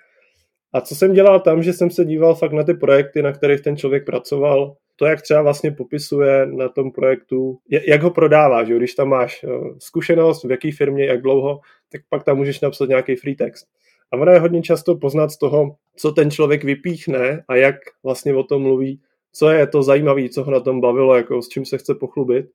A 0.73 0.81
co 0.81 0.95
jsem 0.95 1.13
dělal 1.13 1.41
tam, 1.41 1.63
že 1.63 1.73
jsem 1.73 1.91
se 1.91 2.05
díval 2.05 2.35
fakt 2.35 2.53
na 2.53 2.63
ty 2.63 2.75
projekty, 2.75 3.23
na 3.23 3.33
kterých 3.33 3.61
ten 3.61 3.77
člověk 3.77 4.07
pracoval, 4.07 4.77
to, 4.97 5.07
jak 5.07 5.23
třeba 5.23 5.43
vlastně 5.43 5.71
popisuje 5.71 6.47
na 6.47 6.69
tom 6.69 6.93
projektu, 6.93 7.59
jak 7.89 8.03
ho 8.03 8.11
prodává, 8.11 8.65
že 8.65 8.77
když 8.77 8.95
tam 8.95 9.09
máš 9.09 9.45
eh, 9.45 9.49
zkušenost, 9.79 10.45
v 10.45 10.51
jaké 10.51 10.73
firmě, 10.73 11.07
jak 11.07 11.23
dlouho, 11.23 11.61
tak 11.93 12.01
pak 12.09 12.25
tam 12.25 12.37
můžeš 12.37 12.61
napsat 12.61 12.89
nějaký 12.89 13.17
free 13.17 13.35
text. 13.37 13.67
A 14.13 14.17
ono 14.17 14.33
je 14.33 14.39
hodně 14.39 14.63
často 14.63 14.97
poznat 14.97 15.29
z 15.31 15.39
toho, 15.39 15.77
co 15.97 16.13
ten 16.13 16.31
člověk 16.31 16.65
vypíchne 16.65 17.45
a 17.49 17.57
jak 17.57 17.77
vlastně 18.03 18.35
o 18.35 18.43
tom 18.43 18.63
mluví, 18.63 19.01
co 19.37 19.51
je 19.51 19.67
to 19.67 19.83
zajímavé, 19.83 20.29
co 20.29 20.45
ho 20.45 20.51
na 20.51 20.61
tom 20.61 20.81
bavilo, 20.81 21.17
jako 21.17 21.43
s 21.43 21.49
čím 21.49 21.65
se 21.65 21.79
chce 21.79 21.95
pochlubit. 21.95 22.47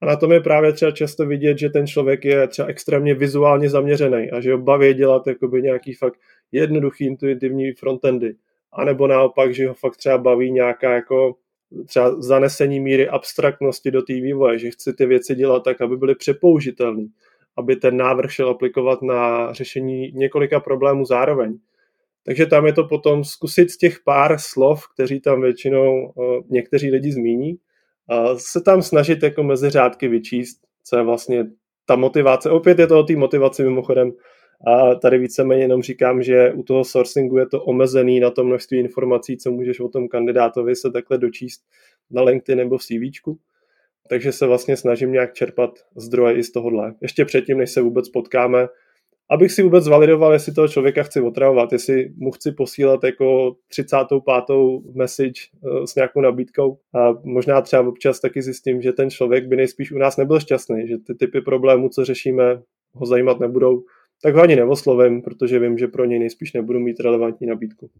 A 0.00 0.06
na 0.06 0.16
tom 0.16 0.32
je 0.32 0.40
právě 0.40 0.72
třeba 0.72 0.90
často 0.90 1.26
vidět, 1.26 1.58
že 1.58 1.70
ten 1.70 1.86
člověk 1.86 2.24
je 2.24 2.48
třeba 2.48 2.68
extrémně 2.68 3.14
vizuálně 3.14 3.70
zaměřený 3.70 4.30
a 4.30 4.40
že 4.40 4.52
ho 4.52 4.58
baví 4.58 4.94
dělat 4.94 5.26
jakoby 5.26 5.62
nějaký 5.62 5.94
fakt 5.94 6.18
jednoduchý, 6.52 7.06
intuitivní 7.06 7.72
frontendy. 7.72 8.34
A 8.72 8.84
nebo 8.84 9.06
naopak, 9.06 9.54
že 9.54 9.68
ho 9.68 9.74
fakt 9.74 9.96
třeba 9.96 10.18
baví 10.18 10.52
nějaká 10.52 10.94
jako 10.94 11.34
třeba 11.86 12.22
zanesení 12.22 12.80
míry 12.80 13.08
abstraktnosti 13.08 13.90
do 13.90 14.02
té 14.02 14.12
vývoje, 14.12 14.58
že 14.58 14.70
chci 14.70 14.92
ty 14.92 15.06
věci 15.06 15.34
dělat 15.34 15.64
tak, 15.64 15.80
aby 15.80 15.96
byly 15.96 16.14
přepoužitelné, 16.14 17.06
aby 17.56 17.76
ten 17.76 17.96
návrh 17.96 18.32
šel 18.32 18.48
aplikovat 18.48 19.02
na 19.02 19.52
řešení 19.52 20.12
několika 20.12 20.60
problémů 20.60 21.04
zároveň. 21.04 21.58
Takže 22.26 22.46
tam 22.46 22.66
je 22.66 22.72
to 22.72 22.84
potom 22.84 23.24
zkusit 23.24 23.70
z 23.70 23.76
těch 23.76 23.98
pár 24.04 24.38
slov, 24.38 24.84
kteří 24.94 25.20
tam 25.20 25.40
většinou 25.40 26.12
uh, 26.14 26.24
někteří 26.50 26.90
lidi 26.90 27.12
zmíní, 27.12 27.52
uh, 27.52 28.36
se 28.36 28.60
tam 28.60 28.82
snažit 28.82 29.22
jako 29.22 29.42
mezi 29.42 29.70
řádky 29.70 30.08
vyčíst, 30.08 30.60
co 30.84 30.96
je 30.96 31.02
vlastně 31.02 31.46
ta 31.86 31.96
motivace. 31.96 32.50
Opět 32.50 32.78
je 32.78 32.86
to 32.86 32.98
o 32.98 33.02
té 33.02 33.16
motivaci 33.16 33.62
mimochodem, 33.62 34.12
a 34.66 34.94
tady 34.94 35.18
víceméně 35.18 35.62
jenom 35.62 35.82
říkám, 35.82 36.22
že 36.22 36.52
u 36.52 36.62
toho 36.62 36.84
sourcingu 36.84 37.38
je 37.38 37.46
to 37.46 37.64
omezený 37.64 38.20
na 38.20 38.30
to 38.30 38.44
množství 38.44 38.78
informací, 38.78 39.36
co 39.36 39.50
můžeš 39.50 39.80
o 39.80 39.88
tom 39.88 40.08
kandidátovi 40.08 40.76
se 40.76 40.90
takhle 40.90 41.18
dočíst 41.18 41.60
na 42.10 42.22
LinkedIn 42.22 42.58
nebo 42.58 42.78
v 42.78 42.82
CVčku. 42.82 43.38
Takže 44.08 44.32
se 44.32 44.46
vlastně 44.46 44.76
snažím 44.76 45.12
nějak 45.12 45.34
čerpat 45.34 45.70
zdroje 45.96 46.34
i 46.34 46.42
z 46.42 46.52
tohohle. 46.52 46.94
Ještě 47.02 47.24
předtím, 47.24 47.58
než 47.58 47.70
se 47.70 47.80
vůbec 47.80 48.08
potkáme, 48.08 48.68
abych 49.30 49.52
si 49.52 49.62
vůbec 49.62 49.88
validoval, 49.88 50.32
jestli 50.32 50.54
toho 50.54 50.68
člověka 50.68 51.02
chci 51.02 51.20
otravovat, 51.20 51.72
jestli 51.72 52.12
mu 52.16 52.30
chci 52.30 52.52
posílat 52.52 53.04
jako 53.04 53.56
35. 53.68 54.20
message 54.94 55.32
eh, 55.32 55.86
s 55.86 55.94
nějakou 55.94 56.20
nabídkou 56.20 56.78
a 56.94 57.12
možná 57.24 57.60
třeba 57.60 57.88
občas 57.88 58.20
taky 58.20 58.42
zjistím, 58.42 58.82
že 58.82 58.92
ten 58.92 59.10
člověk 59.10 59.46
by 59.46 59.56
nejspíš 59.56 59.92
u 59.92 59.98
nás 59.98 60.16
nebyl 60.16 60.40
šťastný, 60.40 60.88
že 60.88 60.98
ty 60.98 61.14
typy 61.14 61.40
problémů, 61.40 61.88
co 61.88 62.04
řešíme, 62.04 62.62
ho 62.94 63.06
zajímat 63.06 63.40
nebudou 63.40 63.82
tak 64.22 64.34
ho 64.34 64.42
ani 64.42 64.56
neoslovím, 64.56 65.22
protože 65.22 65.58
vím, 65.58 65.78
že 65.78 65.88
pro 65.88 66.04
něj 66.04 66.18
nejspíš 66.18 66.52
nebudu 66.52 66.80
mít 66.80 67.00
relevantní 67.00 67.46
nabídku. 67.46 67.90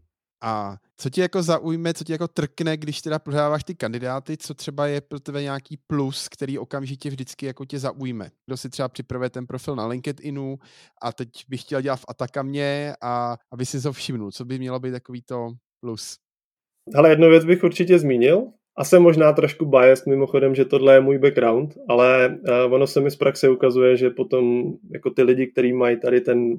A 0.41 0.77
co 0.97 1.09
ti 1.09 1.21
jako 1.21 1.43
zaujme, 1.43 1.93
co 1.93 2.03
ti 2.03 2.11
jako 2.11 2.27
trkne, 2.27 2.77
když 2.77 3.01
teda 3.01 3.19
prodáváš 3.19 3.63
ty 3.63 3.75
kandidáty, 3.75 4.37
co 4.37 4.53
třeba 4.53 4.87
je 4.87 5.01
pro 5.01 5.19
tebe 5.19 5.41
nějaký 5.41 5.77
plus, 5.87 6.29
který 6.29 6.59
okamžitě 6.59 7.09
vždycky 7.09 7.45
jako 7.45 7.65
tě 7.65 7.79
zaujme. 7.79 8.29
Kdo 8.45 8.57
si 8.57 8.69
třeba 8.69 8.87
připravuje 8.87 9.29
ten 9.29 9.47
profil 9.47 9.75
na 9.75 9.87
LinkedInu 9.87 10.59
a 11.01 11.13
teď 11.13 11.29
bych 11.49 11.61
chtěl 11.61 11.81
dělat 11.81 11.99
v 11.99 12.05
Atakamě 12.07 12.93
a 13.01 13.37
aby 13.51 13.65
si 13.65 13.81
to 13.81 13.93
všimnul, 13.93 14.31
co 14.31 14.45
by 14.45 14.59
mělo 14.59 14.79
být 14.79 14.91
takový 14.91 15.21
to 15.21 15.51
plus. 15.79 16.17
Ale 16.95 17.09
jednu 17.09 17.29
věc 17.29 17.45
bych 17.45 17.63
určitě 17.63 17.99
zmínil, 17.99 18.47
a 18.77 18.83
jsem 18.83 19.01
možná 19.01 19.33
trošku 19.33 19.65
biased 19.65 20.07
mimochodem, 20.07 20.55
že 20.55 20.65
tohle 20.65 20.93
je 20.93 21.01
můj 21.01 21.17
background, 21.17 21.77
ale 21.87 22.37
uh, 22.65 22.73
ono 22.73 22.87
se 22.87 23.01
mi 23.01 23.11
z 23.11 23.15
praxe 23.15 23.49
ukazuje, 23.49 23.97
že 23.97 24.09
potom 24.09 24.73
jako 24.91 25.09
ty 25.09 25.23
lidi, 25.23 25.47
kteří 25.47 25.73
mají 25.73 25.99
tady 25.99 26.21
ten 26.21 26.57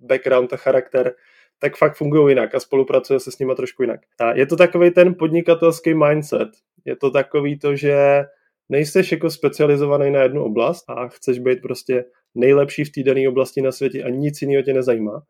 background 0.00 0.52
a 0.52 0.56
charakter, 0.56 1.14
tak 1.60 1.76
fakt 1.76 1.96
fungují 1.96 2.32
jinak 2.32 2.54
a 2.54 2.60
spolupracuje 2.60 3.20
se 3.20 3.32
s 3.32 3.38
nimi 3.38 3.54
trošku 3.54 3.82
jinak. 3.82 4.00
A 4.20 4.32
je 4.32 4.46
to 4.46 4.56
takový 4.56 4.90
ten 4.90 5.14
podnikatelský 5.14 5.94
mindset. 5.94 6.48
Je 6.84 6.96
to 6.96 7.10
takový 7.10 7.58
to, 7.58 7.76
že 7.76 8.24
nejseš 8.68 9.12
jako 9.12 9.30
specializovaný 9.30 10.10
na 10.10 10.22
jednu 10.22 10.44
oblast 10.44 10.84
a 10.90 11.08
chceš 11.08 11.38
být 11.38 11.62
prostě 11.62 12.04
nejlepší 12.34 12.84
v 12.84 12.92
té 12.92 13.02
dané 13.02 13.28
oblasti 13.28 13.62
na 13.62 13.72
světě 13.72 14.02
a 14.04 14.08
nic 14.08 14.42
jiného 14.42 14.62
tě 14.62 14.72
nezajímá 14.72 15.22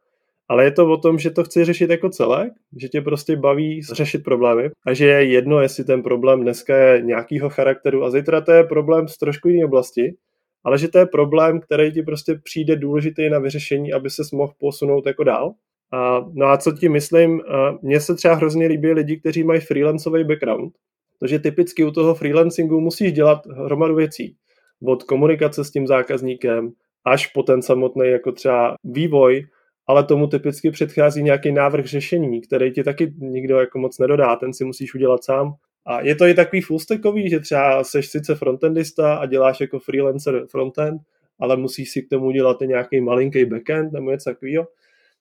ale 0.50 0.64
je 0.64 0.70
to 0.70 0.90
o 0.90 0.96
tom, 0.96 1.18
že 1.18 1.30
to 1.30 1.44
chci 1.44 1.64
řešit 1.64 1.90
jako 1.90 2.10
celek, 2.10 2.52
že 2.76 2.88
tě 2.88 3.00
prostě 3.00 3.36
baví 3.36 3.82
řešit 3.82 4.24
problémy 4.24 4.70
a 4.86 4.92
že 4.92 5.06
je 5.06 5.24
jedno, 5.24 5.60
jestli 5.60 5.84
ten 5.84 6.02
problém 6.02 6.42
dneska 6.42 6.76
je 6.76 7.02
nějakýho 7.02 7.50
charakteru 7.50 8.04
a 8.04 8.10
zítra 8.10 8.40
to 8.40 8.52
je 8.52 8.64
problém 8.64 9.08
z 9.08 9.18
trošku 9.18 9.48
jiné 9.48 9.64
oblasti, 9.64 10.16
ale 10.64 10.78
že 10.78 10.88
to 10.88 10.98
je 10.98 11.06
problém, 11.06 11.60
který 11.60 11.92
ti 11.92 12.02
prostě 12.02 12.34
přijde 12.44 12.76
důležitý 12.76 13.30
na 13.30 13.38
vyřešení, 13.38 13.92
aby 13.92 14.10
se 14.10 14.22
mohl 14.32 14.52
posunout 14.58 15.06
jako 15.06 15.24
dál. 15.24 15.54
A, 15.92 16.24
no 16.32 16.46
a 16.46 16.56
co 16.56 16.72
ti 16.72 16.88
myslím, 16.88 17.40
mně 17.82 18.00
se 18.00 18.14
třeba 18.14 18.34
hrozně 18.34 18.66
líbí 18.66 18.92
lidi, 18.92 19.16
kteří 19.16 19.44
mají 19.44 19.60
freelanceový 19.60 20.24
background, 20.24 20.72
protože 21.18 21.38
typicky 21.38 21.84
u 21.84 21.90
toho 21.90 22.14
freelancingu 22.14 22.80
musíš 22.80 23.12
dělat 23.12 23.46
hromadu 23.46 23.94
věcí. 23.94 24.36
Od 24.84 25.02
komunikace 25.02 25.64
s 25.64 25.70
tím 25.70 25.86
zákazníkem 25.86 26.72
až 27.04 27.26
po 27.26 27.42
ten 27.42 27.62
samotný 27.62 28.08
jako 28.08 28.32
třeba 28.32 28.74
vývoj, 28.84 29.46
ale 29.86 30.04
tomu 30.04 30.26
typicky 30.26 30.70
předchází 30.70 31.22
nějaký 31.22 31.52
návrh 31.52 31.86
řešení, 31.86 32.40
který 32.40 32.72
ti 32.72 32.84
taky 32.84 33.14
nikdo 33.18 33.60
jako 33.60 33.78
moc 33.78 33.98
nedodá, 33.98 34.36
ten 34.36 34.54
si 34.54 34.64
musíš 34.64 34.94
udělat 34.94 35.24
sám. 35.24 35.52
A 35.86 36.00
je 36.00 36.14
to 36.14 36.26
i 36.26 36.34
takový 36.34 36.62
fullstackový, 36.62 37.30
že 37.30 37.40
třeba 37.40 37.84
seš 37.84 38.08
sice 38.08 38.34
frontendista 38.34 39.14
a 39.14 39.26
děláš 39.26 39.60
jako 39.60 39.78
freelancer 39.78 40.46
frontend, 40.50 41.02
ale 41.38 41.56
musíš 41.56 41.90
si 41.90 42.02
k 42.02 42.08
tomu 42.08 42.26
udělat 42.26 42.62
i 42.62 42.66
nějaký 42.66 43.00
malinký 43.00 43.44
backend 43.44 43.92
nebo 43.92 44.10
něco 44.10 44.30
takového. 44.30 44.66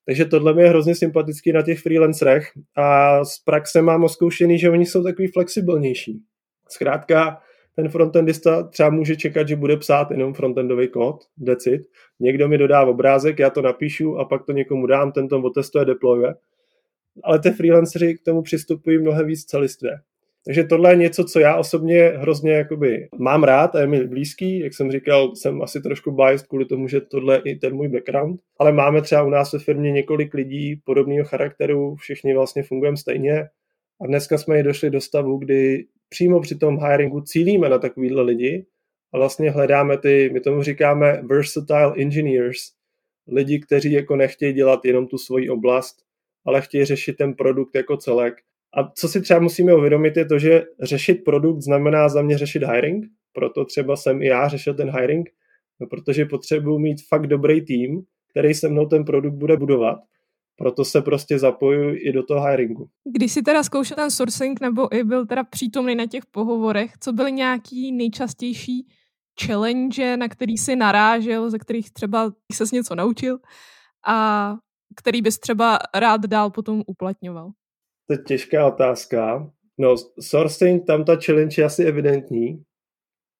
Takže 0.05 0.25
tohle 0.25 0.63
je 0.63 0.69
hrozně 0.69 0.95
sympatický 0.95 1.51
na 1.51 1.61
těch 1.61 1.79
freelancerech 1.79 2.51
a 2.75 3.25
z 3.25 3.39
praxe 3.39 3.81
mám 3.81 4.03
oskoušený, 4.03 4.59
že 4.59 4.69
oni 4.69 4.85
jsou 4.85 5.03
takový 5.03 5.27
flexibilnější. 5.27 6.21
Zkrátka, 6.69 7.41
ten 7.75 7.89
frontendista 7.89 8.63
třeba 8.63 8.89
může 8.89 9.15
čekat, 9.15 9.47
že 9.47 9.55
bude 9.55 9.77
psát 9.77 10.11
jenom 10.11 10.33
frontendový 10.33 10.87
kód, 10.87 11.15
decit. 11.37 11.81
Někdo 12.19 12.47
mi 12.47 12.57
dodá 12.57 12.85
obrázek, 12.85 13.39
já 13.39 13.49
to 13.49 13.61
napíšu 13.61 14.17
a 14.17 14.25
pak 14.25 14.45
to 14.45 14.51
někomu 14.51 14.87
dám, 14.87 15.11
ten 15.11 15.27
to 15.27 15.41
otestuje, 15.41 15.85
deployuje. 15.85 16.33
Ale 17.23 17.39
ty 17.39 17.51
freelanceri 17.51 18.17
k 18.17 18.23
tomu 18.25 18.41
přistupují 18.41 18.97
mnohem 18.97 19.27
víc 19.27 19.45
celistvě. 19.45 19.91
Takže 20.45 20.63
tohle 20.63 20.91
je 20.91 20.95
něco, 20.95 21.23
co 21.23 21.39
já 21.39 21.55
osobně 21.55 22.03
hrozně 22.15 22.51
jakoby 22.51 23.07
mám 23.19 23.43
rád 23.43 23.75
a 23.75 23.81
je 23.81 23.87
mi 23.87 24.07
blízký. 24.07 24.59
Jak 24.59 24.73
jsem 24.73 24.91
říkal, 24.91 25.35
jsem 25.35 25.61
asi 25.61 25.81
trošku 25.81 26.11
biased 26.11 26.47
kvůli 26.47 26.65
tomu, 26.65 26.87
že 26.87 27.01
tohle 27.01 27.35
je 27.35 27.41
i 27.51 27.55
ten 27.55 27.75
můj 27.75 27.87
background. 27.87 28.41
Ale 28.59 28.71
máme 28.71 29.01
třeba 29.01 29.23
u 29.23 29.29
nás 29.29 29.53
ve 29.53 29.59
firmě 29.59 29.91
několik 29.91 30.33
lidí 30.33 30.81
podobného 30.83 31.25
charakteru, 31.25 31.95
všichni 31.95 32.33
vlastně 32.33 32.63
fungujeme 32.63 32.97
stejně. 32.97 33.41
A 34.01 34.07
dneska 34.07 34.37
jsme 34.37 34.59
i 34.59 34.63
došli 34.63 34.89
do 34.89 35.01
stavu, 35.01 35.37
kdy 35.37 35.85
přímo 36.09 36.39
při 36.39 36.55
tom 36.55 36.79
hiringu 36.79 37.21
cílíme 37.21 37.69
na 37.69 37.77
takovýhle 37.77 38.21
lidi 38.21 38.65
a 39.13 39.17
vlastně 39.17 39.51
hledáme 39.51 39.97
ty, 39.97 40.29
my 40.33 40.39
tomu 40.39 40.63
říkáme 40.63 41.21
versatile 41.23 41.93
engineers, 41.97 42.59
lidi, 43.27 43.59
kteří 43.59 43.91
jako 43.91 44.15
nechtějí 44.15 44.53
dělat 44.53 44.85
jenom 44.85 45.07
tu 45.07 45.17
svoji 45.17 45.49
oblast, 45.49 45.95
ale 46.45 46.61
chtějí 46.61 46.85
řešit 46.85 47.17
ten 47.17 47.33
produkt 47.33 47.75
jako 47.75 47.97
celek. 47.97 48.33
A 48.77 48.91
co 48.95 49.07
si 49.07 49.21
třeba 49.21 49.39
musíme 49.39 49.75
uvědomit 49.75 50.17
je 50.17 50.25
to, 50.25 50.39
že 50.39 50.63
řešit 50.81 51.15
produkt 51.25 51.61
znamená 51.61 52.09
za 52.09 52.21
mě 52.21 52.37
řešit 52.37 52.63
hiring, 52.63 53.05
proto 53.33 53.65
třeba 53.65 53.95
jsem 53.95 54.21
i 54.21 54.27
já 54.27 54.47
řešil 54.47 54.73
ten 54.73 54.89
hiring, 54.99 55.29
no 55.81 55.87
protože 55.87 56.25
potřebuji 56.25 56.79
mít 56.79 56.97
fakt 57.09 57.27
dobrý 57.27 57.65
tým, 57.65 58.01
který 58.31 58.53
se 58.53 58.69
mnou 58.69 58.85
ten 58.85 59.05
produkt 59.05 59.35
bude 59.35 59.57
budovat 59.57 59.99
proto 60.59 60.85
se 60.85 61.01
prostě 61.01 61.39
zapojuji 61.39 61.95
i 61.95 62.11
do 62.11 62.23
toho 62.23 62.47
hiringu. 62.47 62.87
Když 63.15 63.31
jsi 63.31 63.41
teda 63.41 63.63
zkoušel 63.63 63.95
ten 63.95 64.11
sourcing 64.11 64.61
nebo 64.61 64.95
i 64.95 65.03
byl 65.03 65.25
teda 65.25 65.43
přítomný 65.43 65.95
na 65.95 66.05
těch 66.05 66.25
pohovorech, 66.25 66.91
co 66.99 67.13
byly 67.13 67.31
nějaký 67.31 67.91
nejčastější 67.91 68.87
challenge, 69.45 70.17
na 70.17 70.27
který 70.27 70.57
jsi 70.57 70.75
narážel, 70.75 71.49
ze 71.49 71.59
kterých 71.59 71.91
třeba 71.91 72.31
se 72.53 72.63
něco 72.73 72.95
naučil 72.95 73.39
a 74.07 74.53
který 74.95 75.21
bys 75.21 75.39
třeba 75.39 75.79
rád 75.95 76.21
dál 76.21 76.49
potom 76.49 76.83
uplatňoval? 76.87 77.51
To 78.09 78.13
je 78.13 78.17
těžká 78.17 78.67
otázka. 78.67 79.51
No, 79.77 79.95
sourcing, 80.19 80.85
tam 80.85 81.05
ta 81.05 81.15
challenge 81.25 81.61
je 81.61 81.65
asi 81.65 81.83
evidentní. 81.83 82.63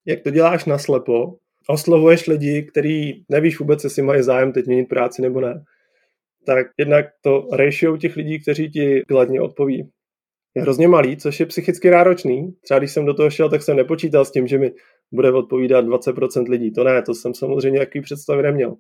Jak 0.05 0.21
to 0.21 0.29
děláš 0.29 0.65
naslepo, 0.65 1.35
oslovuješ 1.67 2.27
lidi, 2.27 2.63
který 2.63 3.23
nevíš 3.29 3.59
vůbec, 3.59 3.83
jestli 3.83 4.01
mají 4.01 4.23
zájem 4.23 4.51
teď 4.51 4.65
měnit 4.65 4.85
práci 4.85 5.21
nebo 5.21 5.41
ne 5.41 5.63
tak 6.45 6.67
jednak 6.77 7.05
to 7.21 7.47
ratio 7.53 7.97
těch 7.97 8.15
lidí, 8.15 8.39
kteří 8.39 8.69
ti 8.69 9.01
kladně 9.07 9.41
odpoví, 9.41 9.89
je 10.55 10.61
hrozně 10.61 10.87
malý, 10.87 11.17
což 11.17 11.39
je 11.39 11.45
psychicky 11.45 11.89
náročný. 11.89 12.51
Třeba 12.61 12.79
když 12.79 12.91
jsem 12.91 13.05
do 13.05 13.13
toho 13.13 13.29
šel, 13.29 13.49
tak 13.49 13.61
jsem 13.61 13.77
nepočítal 13.77 14.25
s 14.25 14.31
tím, 14.31 14.47
že 14.47 14.57
mi 14.57 14.71
bude 15.11 15.31
odpovídat 15.31 15.85
20% 15.85 16.49
lidí. 16.49 16.71
To 16.71 16.83
ne, 16.83 17.01
to 17.01 17.13
jsem 17.13 17.33
samozřejmě 17.33 17.79
jaký 17.79 18.01
představy 18.01 18.43
neměl. 18.43 18.75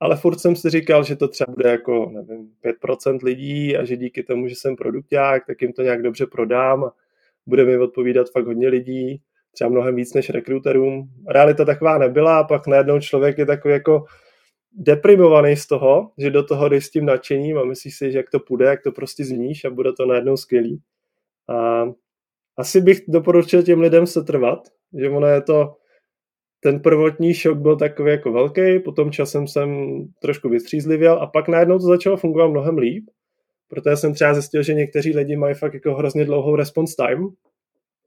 Ale 0.00 0.16
furt 0.16 0.38
jsem 0.38 0.56
si 0.56 0.70
říkal, 0.70 1.04
že 1.04 1.16
to 1.16 1.28
třeba 1.28 1.52
bude 1.52 1.70
jako, 1.70 2.10
nevím, 2.14 2.50
5% 2.82 3.18
lidí 3.22 3.76
a 3.76 3.84
že 3.84 3.96
díky 3.96 4.22
tomu, 4.22 4.48
že 4.48 4.54
jsem 4.54 4.76
produkták, 4.76 5.46
tak 5.46 5.62
jim 5.62 5.72
to 5.72 5.82
nějak 5.82 6.02
dobře 6.02 6.26
prodám 6.26 6.84
a 6.84 6.92
bude 7.46 7.64
mi 7.64 7.78
odpovídat 7.78 8.30
fakt 8.30 8.46
hodně 8.46 8.68
lidí, 8.68 9.22
třeba 9.52 9.70
mnohem 9.70 9.94
víc 9.94 10.14
než 10.14 10.30
rekruterům. 10.30 11.10
Realita 11.28 11.64
taková 11.64 11.98
nebyla 11.98 12.38
a 12.38 12.44
pak 12.44 12.66
najednou 12.66 13.00
člověk 13.00 13.38
je 13.38 13.46
takový 13.46 13.74
jako 13.74 14.04
deprimovaný 14.72 15.56
z 15.56 15.66
toho, 15.66 16.10
že 16.18 16.30
do 16.30 16.42
toho 16.42 16.68
jdeš 16.68 16.86
s 16.86 16.90
tím 16.90 17.04
nadšením 17.06 17.58
a 17.58 17.64
myslíš 17.64 17.96
si, 17.96 18.12
že 18.12 18.18
jak 18.18 18.30
to 18.30 18.40
půjde, 18.40 18.64
jak 18.64 18.82
to 18.82 18.92
prostě 18.92 19.24
zmíníš 19.24 19.64
a 19.64 19.70
bude 19.70 19.92
to 19.92 20.06
najednou 20.06 20.36
skvělý. 20.36 20.82
A 21.48 21.84
asi 22.56 22.80
bych 22.80 23.00
doporučil 23.08 23.62
těm 23.62 23.80
lidem 23.80 24.06
se 24.06 24.22
trvat, 24.22 24.68
že 25.00 25.10
ono 25.10 25.26
je 25.26 25.40
to, 25.40 25.76
ten 26.66 26.80
prvotní 26.80 27.34
šok 27.34 27.58
byl 27.58 27.76
takový 27.76 28.10
jako 28.10 28.32
velký, 28.32 28.78
potom 28.84 29.10
časem 29.10 29.46
jsem 29.46 30.00
trošku 30.20 30.48
vystřízlivěl 30.48 31.12
a 31.12 31.26
pak 31.26 31.48
najednou 31.48 31.78
to 31.78 31.86
začalo 31.86 32.16
fungovat 32.16 32.48
mnohem 32.48 32.78
líp, 32.78 33.04
protože 33.68 33.96
jsem 33.96 34.14
třeba 34.14 34.34
zjistil, 34.34 34.62
že 34.62 34.74
někteří 34.74 35.16
lidi 35.16 35.36
mají 35.36 35.54
fakt 35.54 35.74
jako 35.74 35.94
hrozně 35.94 36.24
dlouhou 36.24 36.56
response 36.56 36.94
time, 36.96 37.28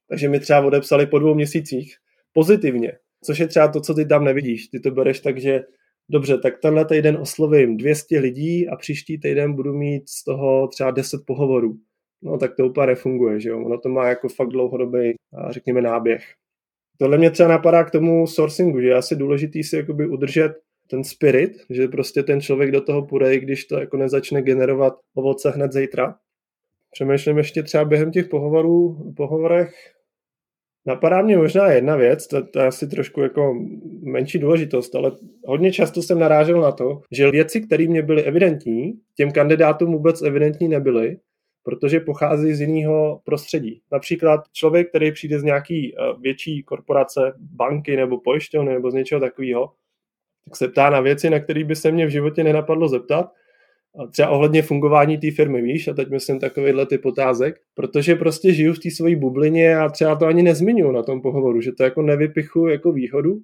takže 0.09 0.29
mi 0.29 0.39
třeba 0.39 0.65
odepsali 0.65 1.05
po 1.05 1.19
dvou 1.19 1.35
měsících 1.35 1.95
pozitivně, 2.33 2.91
což 3.23 3.39
je 3.39 3.47
třeba 3.47 3.67
to, 3.67 3.81
co 3.81 3.93
ty 3.93 4.05
tam 4.05 4.23
nevidíš. 4.23 4.67
Ty 4.67 4.79
to 4.79 4.91
bereš 4.91 5.19
tak, 5.19 5.37
že 5.37 5.61
dobře, 6.09 6.37
tak 6.37 6.53
tenhle 6.61 6.85
týden 6.85 7.17
oslovím 7.17 7.77
200 7.77 8.19
lidí 8.19 8.69
a 8.69 8.75
příští 8.75 9.19
týden 9.19 9.53
budu 9.53 9.73
mít 9.73 10.09
z 10.09 10.23
toho 10.23 10.67
třeba 10.67 10.91
10 10.91 11.21
pohovorů. 11.25 11.77
No 12.21 12.37
tak 12.37 12.55
to 12.55 12.65
úplně 12.65 12.87
nefunguje, 12.87 13.39
že 13.39 13.49
jo? 13.49 13.65
Ono 13.65 13.77
to 13.79 13.89
má 13.89 14.07
jako 14.09 14.29
fakt 14.29 14.49
dlouhodobý, 14.49 15.13
řekněme, 15.49 15.81
náběh. 15.81 16.23
Tohle 16.99 17.17
mě 17.17 17.31
třeba 17.31 17.49
napadá 17.49 17.83
k 17.83 17.91
tomu 17.91 18.27
sourcingu, 18.27 18.81
že 18.81 18.87
je 18.87 18.95
asi 18.95 19.15
důležitý 19.15 19.63
si 19.63 19.75
jakoby 19.75 20.07
udržet 20.07 20.51
ten 20.89 21.03
spirit, 21.03 21.51
že 21.69 21.87
prostě 21.87 22.23
ten 22.23 22.41
člověk 22.41 22.71
do 22.71 22.81
toho 22.81 23.05
půjde, 23.05 23.39
když 23.39 23.65
to 23.65 23.79
jako 23.79 23.97
nezačne 23.97 24.41
generovat 24.41 24.93
ovoce 25.15 25.49
hned 25.49 25.71
zítra. 25.73 26.15
Přemýšlím 26.91 27.37
ještě 27.37 27.63
třeba 27.63 27.85
během 27.85 28.11
těch 28.11 28.27
pohovorů, 28.27 29.13
pohovorech, 29.17 29.73
Napadá 30.85 31.21
mě 31.21 31.37
možná 31.37 31.71
jedna 31.71 31.95
věc, 31.95 32.27
to, 32.27 32.47
to 32.47 32.59
je 32.59 32.67
asi 32.67 32.87
trošku 32.87 33.21
jako 33.21 33.53
menší 34.01 34.39
důležitost, 34.39 34.95
ale 34.95 35.11
hodně 35.45 35.71
často 35.71 36.01
jsem 36.01 36.19
narážel 36.19 36.61
na 36.61 36.71
to, 36.71 37.01
že 37.11 37.31
věci, 37.31 37.61
které 37.61 37.87
mě 37.87 38.01
byly 38.01 38.23
evidentní, 38.23 38.93
těm 39.15 39.31
kandidátům 39.31 39.91
vůbec 39.91 40.21
evidentní 40.21 40.67
nebyly, 40.67 41.17
protože 41.63 41.99
pochází 41.99 42.53
z 42.53 42.61
jiného 42.61 43.21
prostředí. 43.23 43.81
Například 43.91 44.41
člověk, 44.53 44.89
který 44.89 45.11
přijde 45.11 45.39
z 45.39 45.43
nějaký 45.43 45.95
eh, 45.95 46.13
větší 46.19 46.63
korporace, 46.63 47.33
banky 47.37 47.95
nebo 47.95 48.19
pojišťovny 48.19 48.73
nebo 48.73 48.91
z 48.91 48.93
něčeho 48.93 49.21
takového, 49.21 49.71
tak 50.45 50.55
se 50.55 50.67
ptá 50.67 50.89
na 50.89 51.01
věci, 51.01 51.29
na 51.29 51.39
které 51.39 51.63
by 51.63 51.75
se 51.75 51.91
mě 51.91 52.05
v 52.05 52.09
životě 52.09 52.43
nenapadlo 52.43 52.87
zeptat, 52.87 53.31
třeba 54.11 54.29
ohledně 54.29 54.61
fungování 54.61 55.17
té 55.17 55.31
firmy, 55.31 55.61
víš, 55.61 55.87
a 55.87 55.93
teď 55.93 56.09
myslím 56.09 56.39
takovýhle 56.39 56.85
typ 56.85 57.05
otázek, 57.05 57.55
protože 57.73 58.15
prostě 58.15 58.53
žiju 58.53 58.73
v 58.73 58.79
té 58.79 58.91
své 58.91 59.15
bublině 59.15 59.77
a 59.77 59.89
třeba 59.89 60.15
to 60.15 60.25
ani 60.25 60.43
nezmiňuji 60.43 60.91
na 60.91 61.03
tom 61.03 61.21
pohovoru, 61.21 61.61
že 61.61 61.71
to 61.71 61.83
jako 61.83 62.01
nevypichu 62.01 62.67
jako 62.67 62.91
výhodu, 62.91 63.39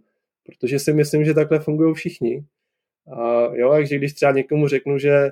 protože 0.45 0.79
si 0.79 0.93
myslím, 0.93 1.25
že 1.25 1.33
takhle 1.33 1.59
fungují 1.59 1.93
všichni. 1.93 2.45
A 3.17 3.49
jo, 3.53 3.71
takže 3.71 3.97
když 3.97 4.13
třeba 4.13 4.31
někomu 4.31 4.67
řeknu, 4.67 4.97
že 4.97 5.29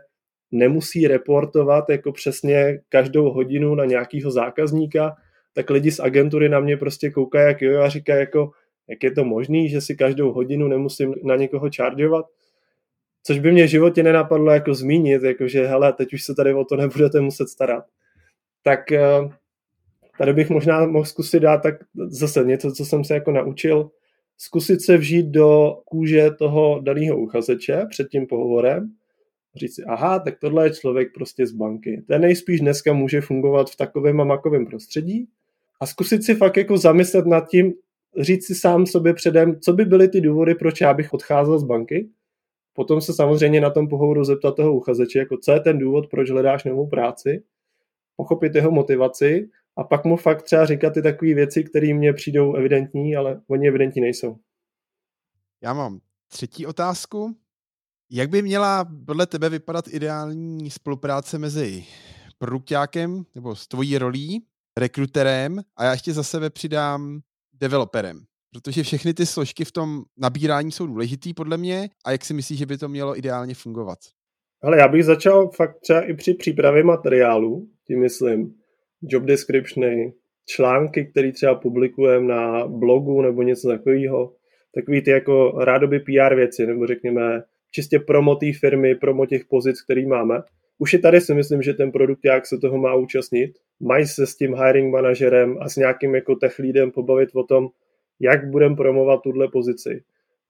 nemusí 0.53 1.07
reportovat 1.07 1.89
jako 1.89 2.11
přesně 2.11 2.79
každou 2.89 3.31
hodinu 3.31 3.75
na 3.75 3.85
nějakého 3.85 4.31
zákazníka, 4.31 5.15
tak 5.53 5.69
lidi 5.69 5.91
z 5.91 5.99
agentury 5.99 6.49
na 6.49 6.59
mě 6.59 6.77
prostě 6.77 7.11
koukají 7.11 7.47
jak 7.47 7.61
jo 7.61 7.81
a 7.81 7.89
říkají 7.89 8.19
jako, 8.19 8.51
jak 8.87 9.03
je 9.03 9.11
to 9.11 9.25
možný, 9.25 9.69
že 9.69 9.81
si 9.81 9.95
každou 9.95 10.33
hodinu 10.33 10.67
nemusím 10.67 11.15
na 11.23 11.35
někoho 11.35 11.69
čaržovat, 11.69 12.25
což 13.23 13.39
by 13.39 13.51
mě 13.51 13.67
v 13.67 13.69
životě 13.69 14.03
nenapadlo 14.03 14.51
jako 14.51 14.73
zmínit, 14.73 15.23
jakože 15.23 15.65
hele, 15.65 15.93
teď 15.93 16.13
už 16.13 16.23
se 16.23 16.35
tady 16.35 16.53
o 16.53 16.65
to 16.65 16.75
nebudete 16.75 17.21
muset 17.21 17.49
starat. 17.49 17.85
Tak 18.63 18.91
eh, 18.91 19.29
tady 20.17 20.33
bych 20.33 20.49
možná 20.49 20.85
mohl 20.85 21.05
zkusit 21.05 21.39
dát 21.39 21.57
tak 21.57 21.75
zase 22.07 22.43
něco, 22.43 22.71
co 22.71 22.85
jsem 22.85 23.03
se 23.03 23.13
jako 23.13 23.31
naučil, 23.31 23.91
zkusit 24.37 24.81
se 24.81 24.97
vžít 24.97 25.25
do 25.25 25.77
kůže 25.85 26.31
toho 26.31 26.79
daného 26.83 27.17
uchazeče 27.17 27.85
před 27.89 28.09
tím 28.09 28.27
pohovorem, 28.27 28.93
říct 29.55 29.75
si, 29.75 29.83
aha, 29.83 30.19
tak 30.19 30.39
tohle 30.39 30.65
je 30.65 30.73
člověk 30.73 31.13
prostě 31.13 31.47
z 31.47 31.51
banky. 31.51 32.03
Ten 32.07 32.21
nejspíš 32.21 32.59
dneska 32.59 32.93
může 32.93 33.21
fungovat 33.21 33.69
v 33.69 33.75
takovém 33.75 34.21
a 34.21 34.23
makovém 34.23 34.65
prostředí 34.65 35.27
a 35.81 35.85
zkusit 35.85 36.23
si 36.23 36.35
fakt 36.35 36.57
jako 36.57 36.77
zamyslet 36.77 37.25
nad 37.25 37.49
tím, 37.49 37.73
říct 38.19 38.47
si 38.47 38.55
sám 38.55 38.85
sobě 38.85 39.13
předem, 39.13 39.59
co 39.59 39.73
by 39.73 39.85
byly 39.85 40.07
ty 40.07 40.21
důvody, 40.21 40.55
proč 40.55 40.81
já 40.81 40.93
bych 40.93 41.13
odcházel 41.13 41.59
z 41.59 41.63
banky 41.63 42.09
Potom 42.73 43.01
se 43.01 43.13
samozřejmě 43.13 43.61
na 43.61 43.69
tom 43.69 43.87
pohovoru 43.87 44.23
zeptat 44.23 44.55
toho 44.55 44.73
uchazeče, 44.73 45.19
jako 45.19 45.37
co 45.37 45.51
je 45.51 45.59
ten 45.59 45.79
důvod, 45.79 46.09
proč 46.09 46.29
hledáš 46.29 46.63
novou 46.63 46.87
práci, 46.87 47.43
pochopit 48.15 48.55
jeho 48.55 48.71
motivaci 48.71 49.49
a 49.75 49.83
pak 49.83 50.05
mu 50.05 50.17
fakt 50.17 50.43
třeba 50.43 50.65
říkat 50.65 50.93
ty 50.93 51.01
takové 51.01 51.33
věci, 51.33 51.63
které 51.63 51.93
mně 51.93 52.13
přijdou 52.13 52.55
evidentní, 52.55 53.15
ale 53.15 53.41
oni 53.47 53.67
evidentní 53.67 54.01
nejsou. 54.01 54.37
Já 55.61 55.73
mám 55.73 55.99
třetí 56.27 56.65
otázku. 56.65 57.35
Jak 58.15 58.29
by 58.29 58.41
měla 58.41 58.85
podle 59.05 59.27
tebe 59.27 59.49
vypadat 59.49 59.85
ideální 59.87 60.69
spolupráce 60.69 61.39
mezi 61.39 61.83
produktákem 62.37 63.23
nebo 63.35 63.55
s 63.55 63.67
tvojí 63.67 63.97
rolí, 63.97 64.45
rekruterem 64.79 65.59
a 65.77 65.83
já 65.83 65.91
ještě 65.91 66.13
za 66.13 66.23
sebe 66.23 66.49
přidám 66.49 67.19
developerem? 67.53 68.19
protože 68.53 68.83
všechny 68.83 69.13
ty 69.13 69.25
složky 69.25 69.65
v 69.65 69.71
tom 69.71 70.03
nabírání 70.17 70.71
jsou 70.71 70.87
důležitý 70.87 71.33
podle 71.33 71.57
mě 71.57 71.89
a 72.05 72.11
jak 72.11 72.25
si 72.25 72.33
myslíš, 72.33 72.59
že 72.59 72.65
by 72.65 72.77
to 72.77 72.89
mělo 72.89 73.17
ideálně 73.17 73.55
fungovat? 73.55 73.99
Ale 74.63 74.77
já 74.77 74.87
bych 74.87 75.05
začal 75.05 75.49
fakt 75.49 75.79
třeba 75.79 76.01
i 76.01 76.13
při 76.13 76.33
přípravě 76.33 76.83
materiálu, 76.83 77.67
tím 77.87 78.01
myslím 78.01 78.53
job 79.01 79.23
descriptiony, 79.23 80.13
články, 80.45 81.05
které 81.05 81.31
třeba 81.31 81.55
publikujeme 81.55 82.27
na 82.27 82.67
blogu 82.67 83.21
nebo 83.21 83.43
něco 83.43 83.67
takového, 83.67 84.33
takový 84.75 85.01
ty 85.01 85.11
jako 85.11 85.51
rádoby 85.51 85.99
PR 85.99 86.35
věci, 86.35 86.67
nebo 86.67 86.87
řekněme 86.87 87.43
čistě 87.75 87.99
promo 87.99 88.35
té 88.35 88.53
firmy, 88.59 88.95
promo 88.95 89.25
těch 89.25 89.45
pozic, 89.45 89.81
který 89.81 90.05
máme. 90.05 90.41
Už 90.77 90.93
je 90.93 90.99
tady 90.99 91.21
si 91.21 91.33
myslím, 91.33 91.61
že 91.61 91.73
ten 91.73 91.91
produkt 91.91 92.25
jak 92.25 92.45
se 92.45 92.57
toho 92.57 92.77
má 92.77 92.95
účastnit. 92.95 93.51
Mají 93.79 94.07
se 94.07 94.27
s 94.27 94.35
tím 94.35 94.55
hiring 94.55 94.93
manažerem 94.93 95.57
a 95.61 95.69
s 95.69 95.75
nějakým 95.75 96.15
jako 96.15 96.35
tech 96.35 96.59
leadem 96.59 96.91
pobavit 96.91 97.29
o 97.33 97.43
tom, 97.43 97.67
jak 98.19 98.49
budeme 98.49 98.75
promovat 98.75 99.21
tuhle 99.21 99.47
pozici. 99.47 100.03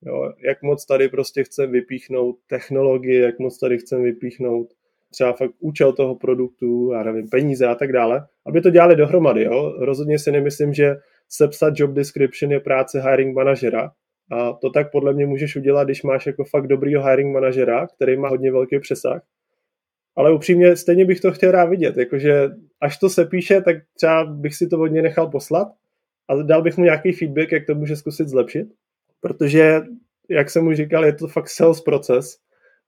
Jo, 0.05 0.33
jak 0.45 0.61
moc 0.63 0.85
tady 0.85 1.09
prostě 1.09 1.43
chceme 1.43 1.71
vypíchnout 1.71 2.35
technologii, 2.47 3.21
jak 3.21 3.39
moc 3.39 3.59
tady 3.59 3.77
chceme 3.77 4.03
vypíchnout 4.03 4.67
třeba 5.11 5.33
fakt 5.33 5.51
účel 5.59 5.93
toho 5.93 6.15
produktu, 6.15 6.91
já 6.93 7.03
nevím, 7.03 7.29
peníze 7.29 7.67
a 7.67 7.75
tak 7.75 7.91
dále, 7.91 8.27
aby 8.45 8.61
to 8.61 8.69
dělali 8.69 8.95
dohromady. 8.95 9.43
Jo? 9.43 9.75
Rozhodně 9.79 10.19
si 10.19 10.31
nemyslím, 10.31 10.73
že 10.73 10.95
sepsat 11.29 11.73
job 11.77 11.91
description 11.91 12.51
je 12.51 12.59
práce 12.59 13.01
hiring 13.01 13.35
manažera. 13.35 13.91
A 14.31 14.53
to 14.53 14.69
tak 14.69 14.91
podle 14.91 15.13
mě 15.13 15.25
můžeš 15.25 15.55
udělat, 15.55 15.83
když 15.83 16.03
máš 16.03 16.25
jako 16.25 16.43
fakt 16.43 16.67
dobrýho 16.67 17.05
hiring 17.05 17.33
manažera, 17.33 17.87
který 17.87 18.17
má 18.17 18.29
hodně 18.29 18.51
velký 18.51 18.79
přesah. 18.79 19.21
Ale 20.15 20.33
upřímně 20.33 20.75
stejně 20.75 21.05
bych 21.05 21.21
to 21.21 21.31
chtěl 21.31 21.51
rád 21.51 21.65
vidět, 21.65 21.97
jakože 21.97 22.49
až 22.81 22.97
to 22.97 23.09
se 23.09 23.25
píše, 23.25 23.61
tak 23.61 23.75
třeba 23.95 24.25
bych 24.25 24.55
si 24.55 24.67
to 24.67 24.77
hodně 24.77 25.01
nechal 25.01 25.27
poslat 25.27 25.67
a 26.29 26.35
dal 26.35 26.61
bych 26.61 26.77
mu 26.77 26.83
nějaký 26.83 27.11
feedback, 27.11 27.51
jak 27.51 27.65
to 27.65 27.75
může 27.75 27.95
zkusit 27.95 28.27
zlepšit, 28.27 28.67
protože, 29.21 29.81
jak 30.29 30.49
jsem 30.49 30.67
už 30.67 30.77
říkal, 30.77 31.05
je 31.05 31.13
to 31.13 31.27
fakt 31.27 31.49
sales 31.49 31.81
proces 31.81 32.37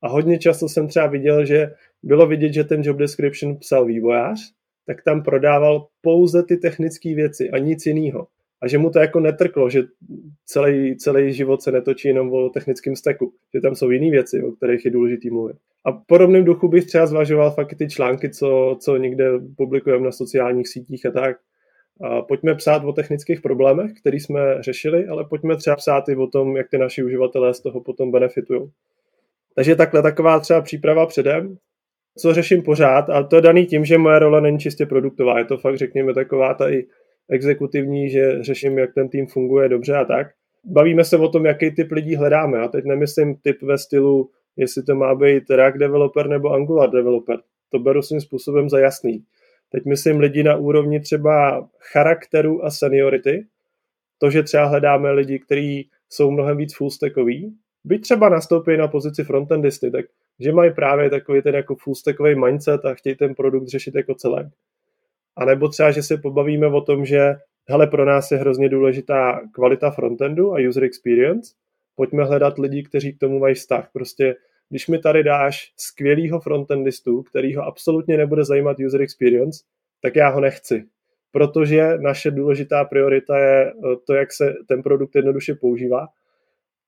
a 0.01 0.07
hodně 0.07 0.39
často 0.39 0.69
jsem 0.69 0.87
třeba 0.87 1.07
viděl, 1.07 1.45
že 1.45 1.73
bylo 2.03 2.27
vidět, 2.27 2.53
že 2.53 2.63
ten 2.63 2.81
job 2.83 2.97
description 2.97 3.57
psal 3.57 3.85
vývojář, 3.85 4.39
tak 4.85 5.03
tam 5.03 5.23
prodával 5.23 5.87
pouze 6.01 6.43
ty 6.43 6.57
technické 6.57 7.15
věci 7.15 7.49
a 7.49 7.57
nic 7.57 7.85
jiného. 7.85 8.27
A 8.65 8.67
že 8.67 8.77
mu 8.77 8.89
to 8.89 8.99
jako 8.99 9.19
netrklo, 9.19 9.69
že 9.69 9.83
celý, 10.45 10.97
celý 10.97 11.33
život 11.33 11.61
se 11.61 11.71
netočí 11.71 12.07
jenom 12.07 12.33
o 12.33 12.49
technickém 12.49 12.95
steku, 12.95 13.33
že 13.53 13.61
tam 13.61 13.75
jsou 13.75 13.91
jiné 13.91 14.11
věci, 14.11 14.43
o 14.43 14.51
kterých 14.51 14.85
je 14.85 14.91
důležitý 14.91 15.29
mluvit. 15.29 15.57
A 15.85 15.91
v 15.91 16.01
podobném 16.07 16.43
duchu 16.43 16.67
bych 16.67 16.85
třeba 16.85 17.05
zvažoval 17.05 17.51
fakt 17.51 17.75
ty 17.77 17.87
články, 17.87 18.29
co, 18.29 18.77
co 18.79 18.97
někde 18.97 19.29
publikujeme 19.57 20.05
na 20.05 20.11
sociálních 20.11 20.67
sítích 20.67 21.05
a 21.05 21.11
tak, 21.11 21.37
Pojďme 22.27 22.55
psát 22.55 22.83
o 22.85 22.93
technických 22.93 23.41
problémech, 23.41 23.91
které 23.99 24.17
jsme 24.17 24.39
řešili, 24.59 25.07
ale 25.07 25.25
pojďme 25.25 25.57
třeba 25.57 25.75
psát 25.75 26.09
i 26.09 26.15
o 26.15 26.27
tom, 26.27 26.57
jak 26.57 26.69
ty 26.69 26.77
naši 26.77 27.03
uživatelé 27.03 27.53
z 27.53 27.59
toho 27.61 27.81
potom 27.81 28.11
benefitují. 28.11 28.71
Takže 29.55 29.75
takhle 29.75 30.01
taková 30.01 30.39
třeba 30.39 30.61
příprava 30.61 31.05
předem, 31.05 31.57
co 32.17 32.33
řeším 32.33 32.63
pořád, 32.63 33.09
a 33.09 33.23
to 33.23 33.35
je 33.35 33.41
daný 33.41 33.65
tím, 33.65 33.85
že 33.85 33.97
moje 33.97 34.19
role 34.19 34.41
není 34.41 34.59
čistě 34.59 34.85
produktová, 34.85 35.39
je 35.39 35.45
to 35.45 35.57
fakt, 35.57 35.77
řekněme, 35.77 36.13
taková 36.13 36.53
ta 36.53 36.69
i 36.69 36.85
exekutivní, 37.29 38.09
že 38.09 38.43
řeším, 38.43 38.77
jak 38.77 38.93
ten 38.93 39.09
tým 39.09 39.27
funguje 39.27 39.69
dobře 39.69 39.95
a 39.95 40.05
tak. 40.05 40.27
Bavíme 40.65 41.03
se 41.03 41.17
o 41.17 41.29
tom, 41.29 41.45
jaký 41.45 41.71
typ 41.71 41.91
lidí 41.91 42.15
hledáme. 42.15 42.59
A 42.59 42.67
teď 42.67 42.85
nemyslím 42.85 43.35
typ 43.35 43.61
ve 43.61 43.77
stylu 43.77 44.29
jestli 44.55 44.83
to 44.83 44.95
má 44.95 45.15
být 45.15 45.49
React 45.49 45.77
developer 45.77 46.27
nebo 46.27 46.49
Angular 46.53 46.89
developer. 46.89 47.39
To 47.69 47.79
beru 47.79 48.01
svým 48.01 48.21
způsobem 48.21 48.69
za 48.69 48.79
jasný. 48.79 49.23
Teď 49.69 49.85
myslím 49.85 50.19
lidi 50.19 50.43
na 50.43 50.55
úrovni 50.55 50.99
třeba 50.99 51.67
charakteru 51.79 52.65
a 52.65 52.71
seniority. 52.71 53.47
To, 54.17 54.29
že 54.29 54.43
třeba 54.43 54.65
hledáme 54.65 55.11
lidi, 55.11 55.39
kteří 55.39 55.89
jsou 56.09 56.31
mnohem 56.31 56.57
víc 56.57 56.75
fullstackoví, 56.75 57.55
byť 57.83 58.01
třeba 58.01 58.29
nastoupí 58.29 58.77
na 58.77 58.87
pozici 58.87 59.23
frontendisty, 59.23 59.91
tak 59.91 60.05
že 60.39 60.51
mají 60.51 60.73
právě 60.73 61.09
takový 61.09 61.41
ten 61.41 61.55
jako 61.55 61.75
fullstackový 61.75 62.35
mindset 62.35 62.85
a 62.85 62.93
chtějí 62.93 63.15
ten 63.15 63.35
produkt 63.35 63.67
řešit 63.67 63.95
jako 63.95 64.15
celek. 64.15 64.47
A 65.35 65.45
nebo 65.45 65.67
třeba, 65.67 65.91
že 65.91 66.03
se 66.03 66.17
pobavíme 66.17 66.67
o 66.67 66.81
tom, 66.81 67.05
že 67.05 67.35
hele, 67.67 67.87
pro 67.87 68.05
nás 68.05 68.31
je 68.31 68.37
hrozně 68.37 68.69
důležitá 68.69 69.41
kvalita 69.51 69.91
frontendu 69.91 70.53
a 70.53 70.67
user 70.69 70.83
experience, 70.83 71.53
pojďme 71.95 72.23
hledat 72.23 72.57
lidi, 72.57 72.83
kteří 72.83 73.13
k 73.13 73.19
tomu 73.19 73.39
mají 73.39 73.55
vztah. 73.55 73.89
Prostě 73.93 74.35
když 74.69 74.87
mi 74.87 74.99
tady 74.99 75.23
dáš 75.23 75.73
skvělýho 75.77 76.39
frontendistu, 76.39 77.23
který 77.23 77.55
ho 77.55 77.63
absolutně 77.63 78.17
nebude 78.17 78.43
zajímat 78.43 78.77
user 78.79 79.01
experience, 79.01 79.63
tak 80.01 80.15
já 80.15 80.29
ho 80.29 80.41
nechci. 80.41 80.85
Protože 81.31 81.97
naše 81.97 82.31
důležitá 82.31 82.85
priorita 82.85 83.37
je 83.39 83.65
eh, 83.65 83.73
to, 84.07 84.13
jak 84.13 84.33
se 84.33 84.53
ten 84.67 84.83
produkt 84.83 85.15
jednoduše 85.15 85.55
používá. 85.55 86.07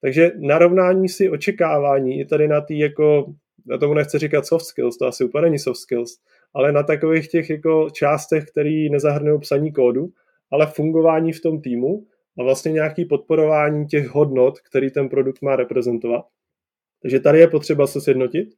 Takže 0.02 0.32
narovnání 0.40 1.10
si 1.10 1.30
očekávání 1.30 2.20
i 2.20 2.26
tady 2.26 2.48
na 2.48 2.62
tý 2.62 2.80
jako, 2.80 3.34
na 3.66 3.78
tomu 3.78 3.94
nechci 3.94 4.18
říkat 4.18 4.46
soft 4.46 4.66
skills, 4.66 4.98
to 4.98 5.06
asi 5.06 5.24
úplně 5.24 5.42
není 5.42 5.60
soft 5.60 5.80
skills, 5.80 6.20
ale 6.58 6.72
na 6.72 6.84
takových 6.84 7.28
těch 7.28 7.50
jako 7.50 7.89
částech, 7.89 8.46
které 8.46 8.88
nezahrnují 8.91 9.39
psaní 9.39 9.72
kódu, 9.74 10.10
ale 10.52 10.67
fungování 10.67 11.34
v 11.34 11.41
tom 11.41 11.62
týmu 11.62 12.06
a 12.39 12.43
vlastně 12.43 12.72
nějaký 12.72 13.06
podporování 13.06 13.86
těch 13.86 14.08
hodnot, 14.08 14.60
který 14.60 14.91
ten 14.91 15.10
produkt 15.10 15.41
má 15.41 15.56
reprezentovat. 15.56 16.26
Takže 17.02 17.20
tady 17.20 17.39
je 17.39 17.48
potřeba 17.48 17.88
se 17.88 18.02
sjednotit. 18.02 18.50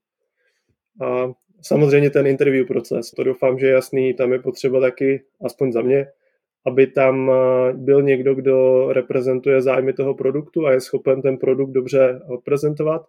A 1.02 1.32
samozřejmě 1.62 2.10
ten 2.10 2.28
interview 2.28 2.68
proces, 2.68 3.12
to 3.12 3.24
doufám, 3.24 3.60
že 3.60 3.68
je 3.68 3.74
jasný, 3.74 4.14
tam 4.14 4.34
je 4.34 4.40
potřeba 4.40 4.80
taky, 4.80 5.24
aspoň 5.46 5.72
za 5.72 5.82
mě, 5.82 6.08
aby 6.66 6.88
tam 6.88 7.32
byl 7.74 8.02
někdo, 8.02 8.36
kdo 8.36 8.88
reprezentuje 8.94 9.62
zájmy 9.62 9.94
toho 9.94 10.14
produktu 10.14 10.66
a 10.66 10.72
je 10.72 10.82
schopen 10.82 11.22
ten 11.22 11.38
produkt 11.38 11.72
dobře 11.72 12.22
odprezentovat. 12.30 13.02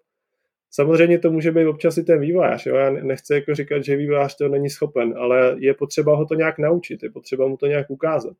Samozřejmě 0.71 1.19
to 1.19 1.31
může 1.31 1.53
být 1.53 1.67
občas 1.67 1.99
i 1.99 2.03
ten 2.03 2.21
vývojář. 2.21 2.67
Jo? 2.67 2.77
Já 2.77 2.91
nechci 2.91 3.35
jako 3.35 3.55
říkat, 3.55 3.85
že 3.85 3.97
vývojář 3.97 4.37
to 4.37 4.49
není 4.49 4.71
schopen, 4.71 5.15
ale 5.19 5.57
je 5.59 5.75
potřeba 5.75 6.17
ho 6.17 6.27
to 6.27 6.35
nějak 6.35 6.59
naučit, 6.59 7.03
je 7.03 7.11
potřeba 7.11 7.47
mu 7.47 7.57
to 7.57 7.67
nějak 7.67 7.91
ukázat. 7.91 8.37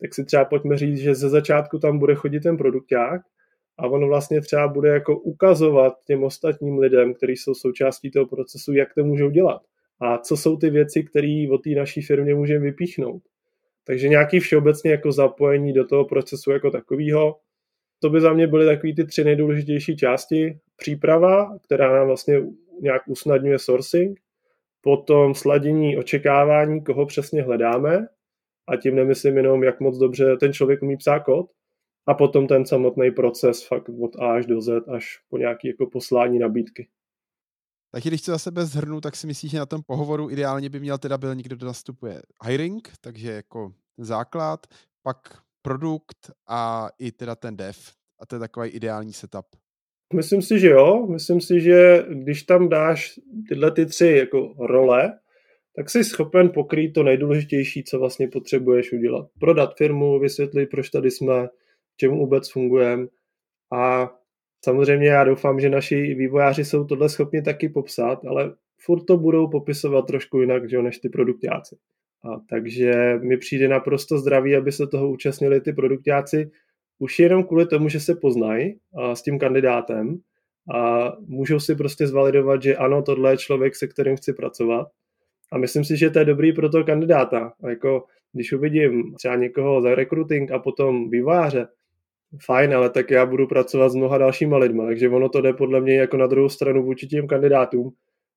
Tak 0.00 0.14
si 0.14 0.24
třeba 0.24 0.44
pojďme 0.44 0.76
říct, 0.76 0.98
že 0.98 1.14
ze 1.14 1.28
začátku 1.28 1.78
tam 1.78 1.98
bude 1.98 2.14
chodit 2.14 2.40
ten 2.40 2.56
produkták 2.56 3.22
a 3.78 3.86
on 3.86 4.06
vlastně 4.06 4.40
třeba 4.40 4.68
bude 4.68 4.88
jako 4.88 5.18
ukazovat 5.18 5.94
těm 6.06 6.24
ostatním 6.24 6.78
lidem, 6.78 7.14
kteří 7.14 7.36
jsou 7.36 7.54
součástí 7.54 8.10
toho 8.10 8.26
procesu, 8.26 8.72
jak 8.72 8.94
to 8.94 9.04
můžou 9.04 9.30
dělat. 9.30 9.62
A 10.00 10.18
co 10.18 10.36
jsou 10.36 10.56
ty 10.56 10.70
věci, 10.70 11.02
které 11.02 11.46
o 11.50 11.58
té 11.58 11.70
naší 11.70 12.02
firmě 12.02 12.34
můžeme 12.34 12.64
vypíchnout. 12.64 13.22
Takže 13.84 14.08
nějaký 14.08 14.40
všeobecně 14.40 14.90
jako 14.90 15.12
zapojení 15.12 15.72
do 15.72 15.86
toho 15.86 16.04
procesu 16.04 16.50
jako 16.50 16.70
takového. 16.70 17.36
To 18.02 18.10
by 18.10 18.20
za 18.20 18.32
mě 18.32 18.46
byly 18.46 18.66
takové 18.66 18.92
ty 18.92 19.04
tři 19.04 19.24
nejdůležitější 19.24 19.96
části. 19.96 20.58
Příprava, 20.76 21.58
která 21.58 21.92
nám 21.92 22.06
vlastně 22.06 22.42
nějak 22.80 23.02
usnadňuje 23.08 23.58
sourcing, 23.58 24.20
potom 24.80 25.34
sladění 25.34 25.98
očekávání, 25.98 26.84
koho 26.84 27.06
přesně 27.06 27.42
hledáme, 27.42 28.06
a 28.68 28.76
tím 28.76 28.96
nemyslím 28.96 29.36
jenom, 29.36 29.64
jak 29.64 29.80
moc 29.80 29.98
dobře 29.98 30.36
ten 30.36 30.52
člověk 30.52 30.82
umí 30.82 30.96
psát 30.96 31.20
kód, 31.20 31.50
a 32.06 32.14
potom 32.14 32.46
ten 32.46 32.66
samotný 32.66 33.10
proces 33.10 33.66
fakt 33.66 33.88
od 33.88 34.16
A 34.16 34.34
až 34.34 34.46
do 34.46 34.60
Z, 34.60 34.88
až 34.88 35.20
po 35.28 35.38
nějaké 35.38 35.68
jako 35.68 35.86
poslání 35.86 36.38
nabídky. 36.38 36.88
Tak 37.90 38.02
když 38.02 38.22
to 38.22 38.32
za 38.32 38.38
sebe 38.38 38.66
zhrnu, 38.66 39.00
tak 39.00 39.16
si 39.16 39.26
myslíš, 39.26 39.50
že 39.50 39.58
na 39.58 39.66
tom 39.66 39.82
pohovoru 39.86 40.30
ideálně 40.30 40.68
by 40.68 40.80
měl 40.80 40.98
teda 40.98 41.18
byl 41.18 41.34
někdo, 41.34 41.56
kdo 41.56 41.66
nastupuje 41.66 42.22
hiring, 42.46 42.92
takže 43.00 43.32
jako 43.32 43.72
základ, 43.98 44.66
pak 45.02 45.42
produkt 45.62 46.30
a 46.48 46.88
i 46.98 47.12
teda 47.12 47.34
ten 47.34 47.56
dev. 47.56 47.92
A 48.20 48.26
to 48.26 48.36
je 48.36 48.40
takový 48.40 48.68
ideální 48.68 49.12
setup. 49.12 49.46
Myslím 50.14 50.42
si, 50.42 50.58
že 50.58 50.68
jo. 50.68 51.06
Myslím 51.06 51.40
si, 51.40 51.60
že 51.60 52.04
když 52.08 52.42
tam 52.42 52.68
dáš 52.68 53.20
tyhle 53.48 53.70
ty 53.70 53.86
tři 53.86 54.06
jako 54.06 54.54
role, 54.58 55.18
tak 55.76 55.90
jsi 55.90 56.04
schopen 56.04 56.50
pokrýt 56.50 56.92
to 56.92 57.02
nejdůležitější, 57.02 57.84
co 57.84 57.98
vlastně 57.98 58.28
potřebuješ 58.28 58.92
udělat. 58.92 59.26
Prodat 59.40 59.76
firmu, 59.76 60.18
vysvětlit, 60.18 60.66
proč 60.66 60.90
tady 60.90 61.10
jsme, 61.10 61.48
čemu 61.96 62.18
vůbec 62.18 62.50
fungujeme 62.50 63.06
a 63.72 64.12
samozřejmě 64.64 65.08
já 65.08 65.24
doufám, 65.24 65.60
že 65.60 65.70
naši 65.70 66.14
vývojáři 66.14 66.64
jsou 66.64 66.84
tohle 66.84 67.08
schopni 67.08 67.42
taky 67.42 67.68
popsat, 67.68 68.24
ale 68.24 68.54
furt 68.84 69.04
to 69.04 69.16
budou 69.16 69.50
popisovat 69.50 70.02
trošku 70.02 70.40
jinak, 70.40 70.70
že, 70.70 70.82
než 70.82 70.98
ty 70.98 71.08
produktáci. 71.08 71.76
A 72.24 72.40
takže 72.48 73.18
mi 73.22 73.36
přijde 73.36 73.68
naprosto 73.68 74.18
zdravý, 74.18 74.56
aby 74.56 74.72
se 74.72 74.86
toho 74.86 75.10
účastnili 75.10 75.60
ty 75.60 75.72
produktáci 75.72 76.50
už 76.98 77.18
jenom 77.18 77.44
kvůli 77.44 77.66
tomu, 77.66 77.88
že 77.88 78.00
se 78.00 78.14
poznají 78.14 78.78
s 79.14 79.22
tím 79.22 79.38
kandidátem 79.38 80.18
a 80.74 81.12
můžou 81.26 81.60
si 81.60 81.74
prostě 81.74 82.06
zvalidovat, 82.06 82.62
že 82.62 82.76
ano, 82.76 83.02
tohle 83.02 83.32
je 83.32 83.36
člověk, 83.36 83.76
se 83.76 83.86
kterým 83.86 84.16
chci 84.16 84.32
pracovat. 84.32 84.88
A 85.52 85.58
myslím 85.58 85.84
si, 85.84 85.96
že 85.96 86.10
to 86.10 86.18
je 86.18 86.24
dobrý 86.24 86.52
pro 86.52 86.68
toho 86.68 86.84
kandidáta. 86.84 87.52
A 87.62 87.70
jako, 87.70 88.04
když 88.32 88.52
uvidím 88.52 89.14
třeba 89.14 89.36
někoho 89.36 89.82
za 89.82 89.94
recruiting 89.94 90.50
a 90.50 90.58
potom 90.58 91.10
výváře, 91.10 91.66
fajn, 92.44 92.74
ale 92.74 92.90
tak 92.90 93.10
já 93.10 93.26
budu 93.26 93.46
pracovat 93.46 93.88
s 93.88 93.94
mnoha 93.94 94.18
dalšíma 94.18 94.58
lidma, 94.58 94.86
takže 94.86 95.08
ono 95.08 95.28
to 95.28 95.40
jde 95.40 95.52
podle 95.52 95.80
mě 95.80 95.98
jako 95.98 96.16
na 96.16 96.26
druhou 96.26 96.48
stranu 96.48 96.82
vůči 96.82 97.06
těm 97.06 97.26
kandidátům, 97.26 97.90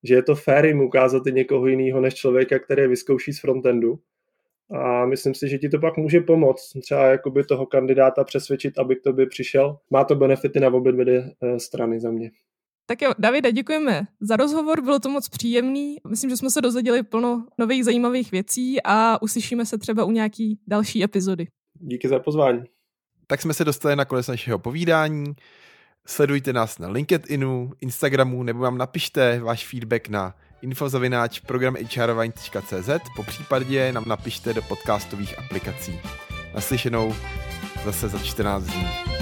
že 0.07 0.15
je 0.15 0.23
to 0.23 0.35
fér 0.35 0.65
jim 0.65 0.81
ukázat 0.81 1.27
i 1.27 1.31
někoho 1.31 1.67
jiného 1.67 2.01
než 2.01 2.13
člověka, 2.13 2.59
který 2.59 2.87
vyzkouší 2.87 3.33
z 3.33 3.41
frontendu. 3.41 3.99
A 4.71 5.05
myslím 5.05 5.33
si, 5.35 5.49
že 5.49 5.57
ti 5.57 5.69
to 5.69 5.79
pak 5.79 5.97
může 5.97 6.19
pomoct 6.19 6.73
třeba 6.81 7.05
jakoby 7.05 7.43
toho 7.43 7.65
kandidáta 7.65 8.23
přesvědčit, 8.23 8.79
aby 8.79 8.95
k 8.95 9.01
tobě 9.01 9.25
přišel. 9.25 9.77
Má 9.89 10.03
to 10.03 10.15
benefity 10.15 10.59
na 10.59 10.67
obě 10.67 10.91
dvě 10.91 11.31
eh, 11.41 11.59
strany 11.59 11.99
za 11.99 12.11
mě. 12.11 12.31
Tak 12.87 13.01
jo, 13.01 13.11
Davide, 13.19 13.51
děkujeme 13.51 14.01
za 14.21 14.35
rozhovor, 14.35 14.81
bylo 14.81 14.99
to 14.99 15.09
moc 15.09 15.29
příjemný. 15.29 15.97
Myslím, 16.09 16.29
že 16.29 16.37
jsme 16.37 16.49
se 16.49 16.61
dozvěděli 16.61 17.03
plno 17.03 17.45
nových 17.57 17.85
zajímavých 17.85 18.31
věcí 18.31 18.77
a 18.83 19.21
uslyšíme 19.21 19.65
se 19.65 19.77
třeba 19.77 20.03
u 20.03 20.11
nějaký 20.11 20.59
další 20.67 21.03
epizody. 21.03 21.47
Díky 21.73 22.07
za 22.07 22.19
pozvání. 22.19 22.63
Tak 23.27 23.41
jsme 23.41 23.53
se 23.53 23.65
dostali 23.65 23.95
na 23.95 24.05
konec 24.05 24.27
našeho 24.27 24.59
povídání. 24.59 25.25
Sledujte 26.07 26.53
nás 26.53 26.77
na 26.77 26.89
LinkedInu, 26.89 27.73
Instagramu 27.81 28.43
nebo 28.43 28.59
vám 28.59 28.77
napište 28.77 29.39
váš 29.39 29.67
feedback 29.67 30.09
na 30.09 30.35
infozavináč 30.61 31.39
programhrvine.cz 31.39 32.89
po 33.15 33.23
případě 33.23 33.91
nám 33.91 34.03
napište 34.07 34.53
do 34.53 34.61
podcastových 34.61 35.39
aplikací. 35.39 35.99
Naslyšenou 36.55 37.15
zase 37.85 38.09
za 38.09 38.19
14 38.19 38.63
dní. 38.63 39.14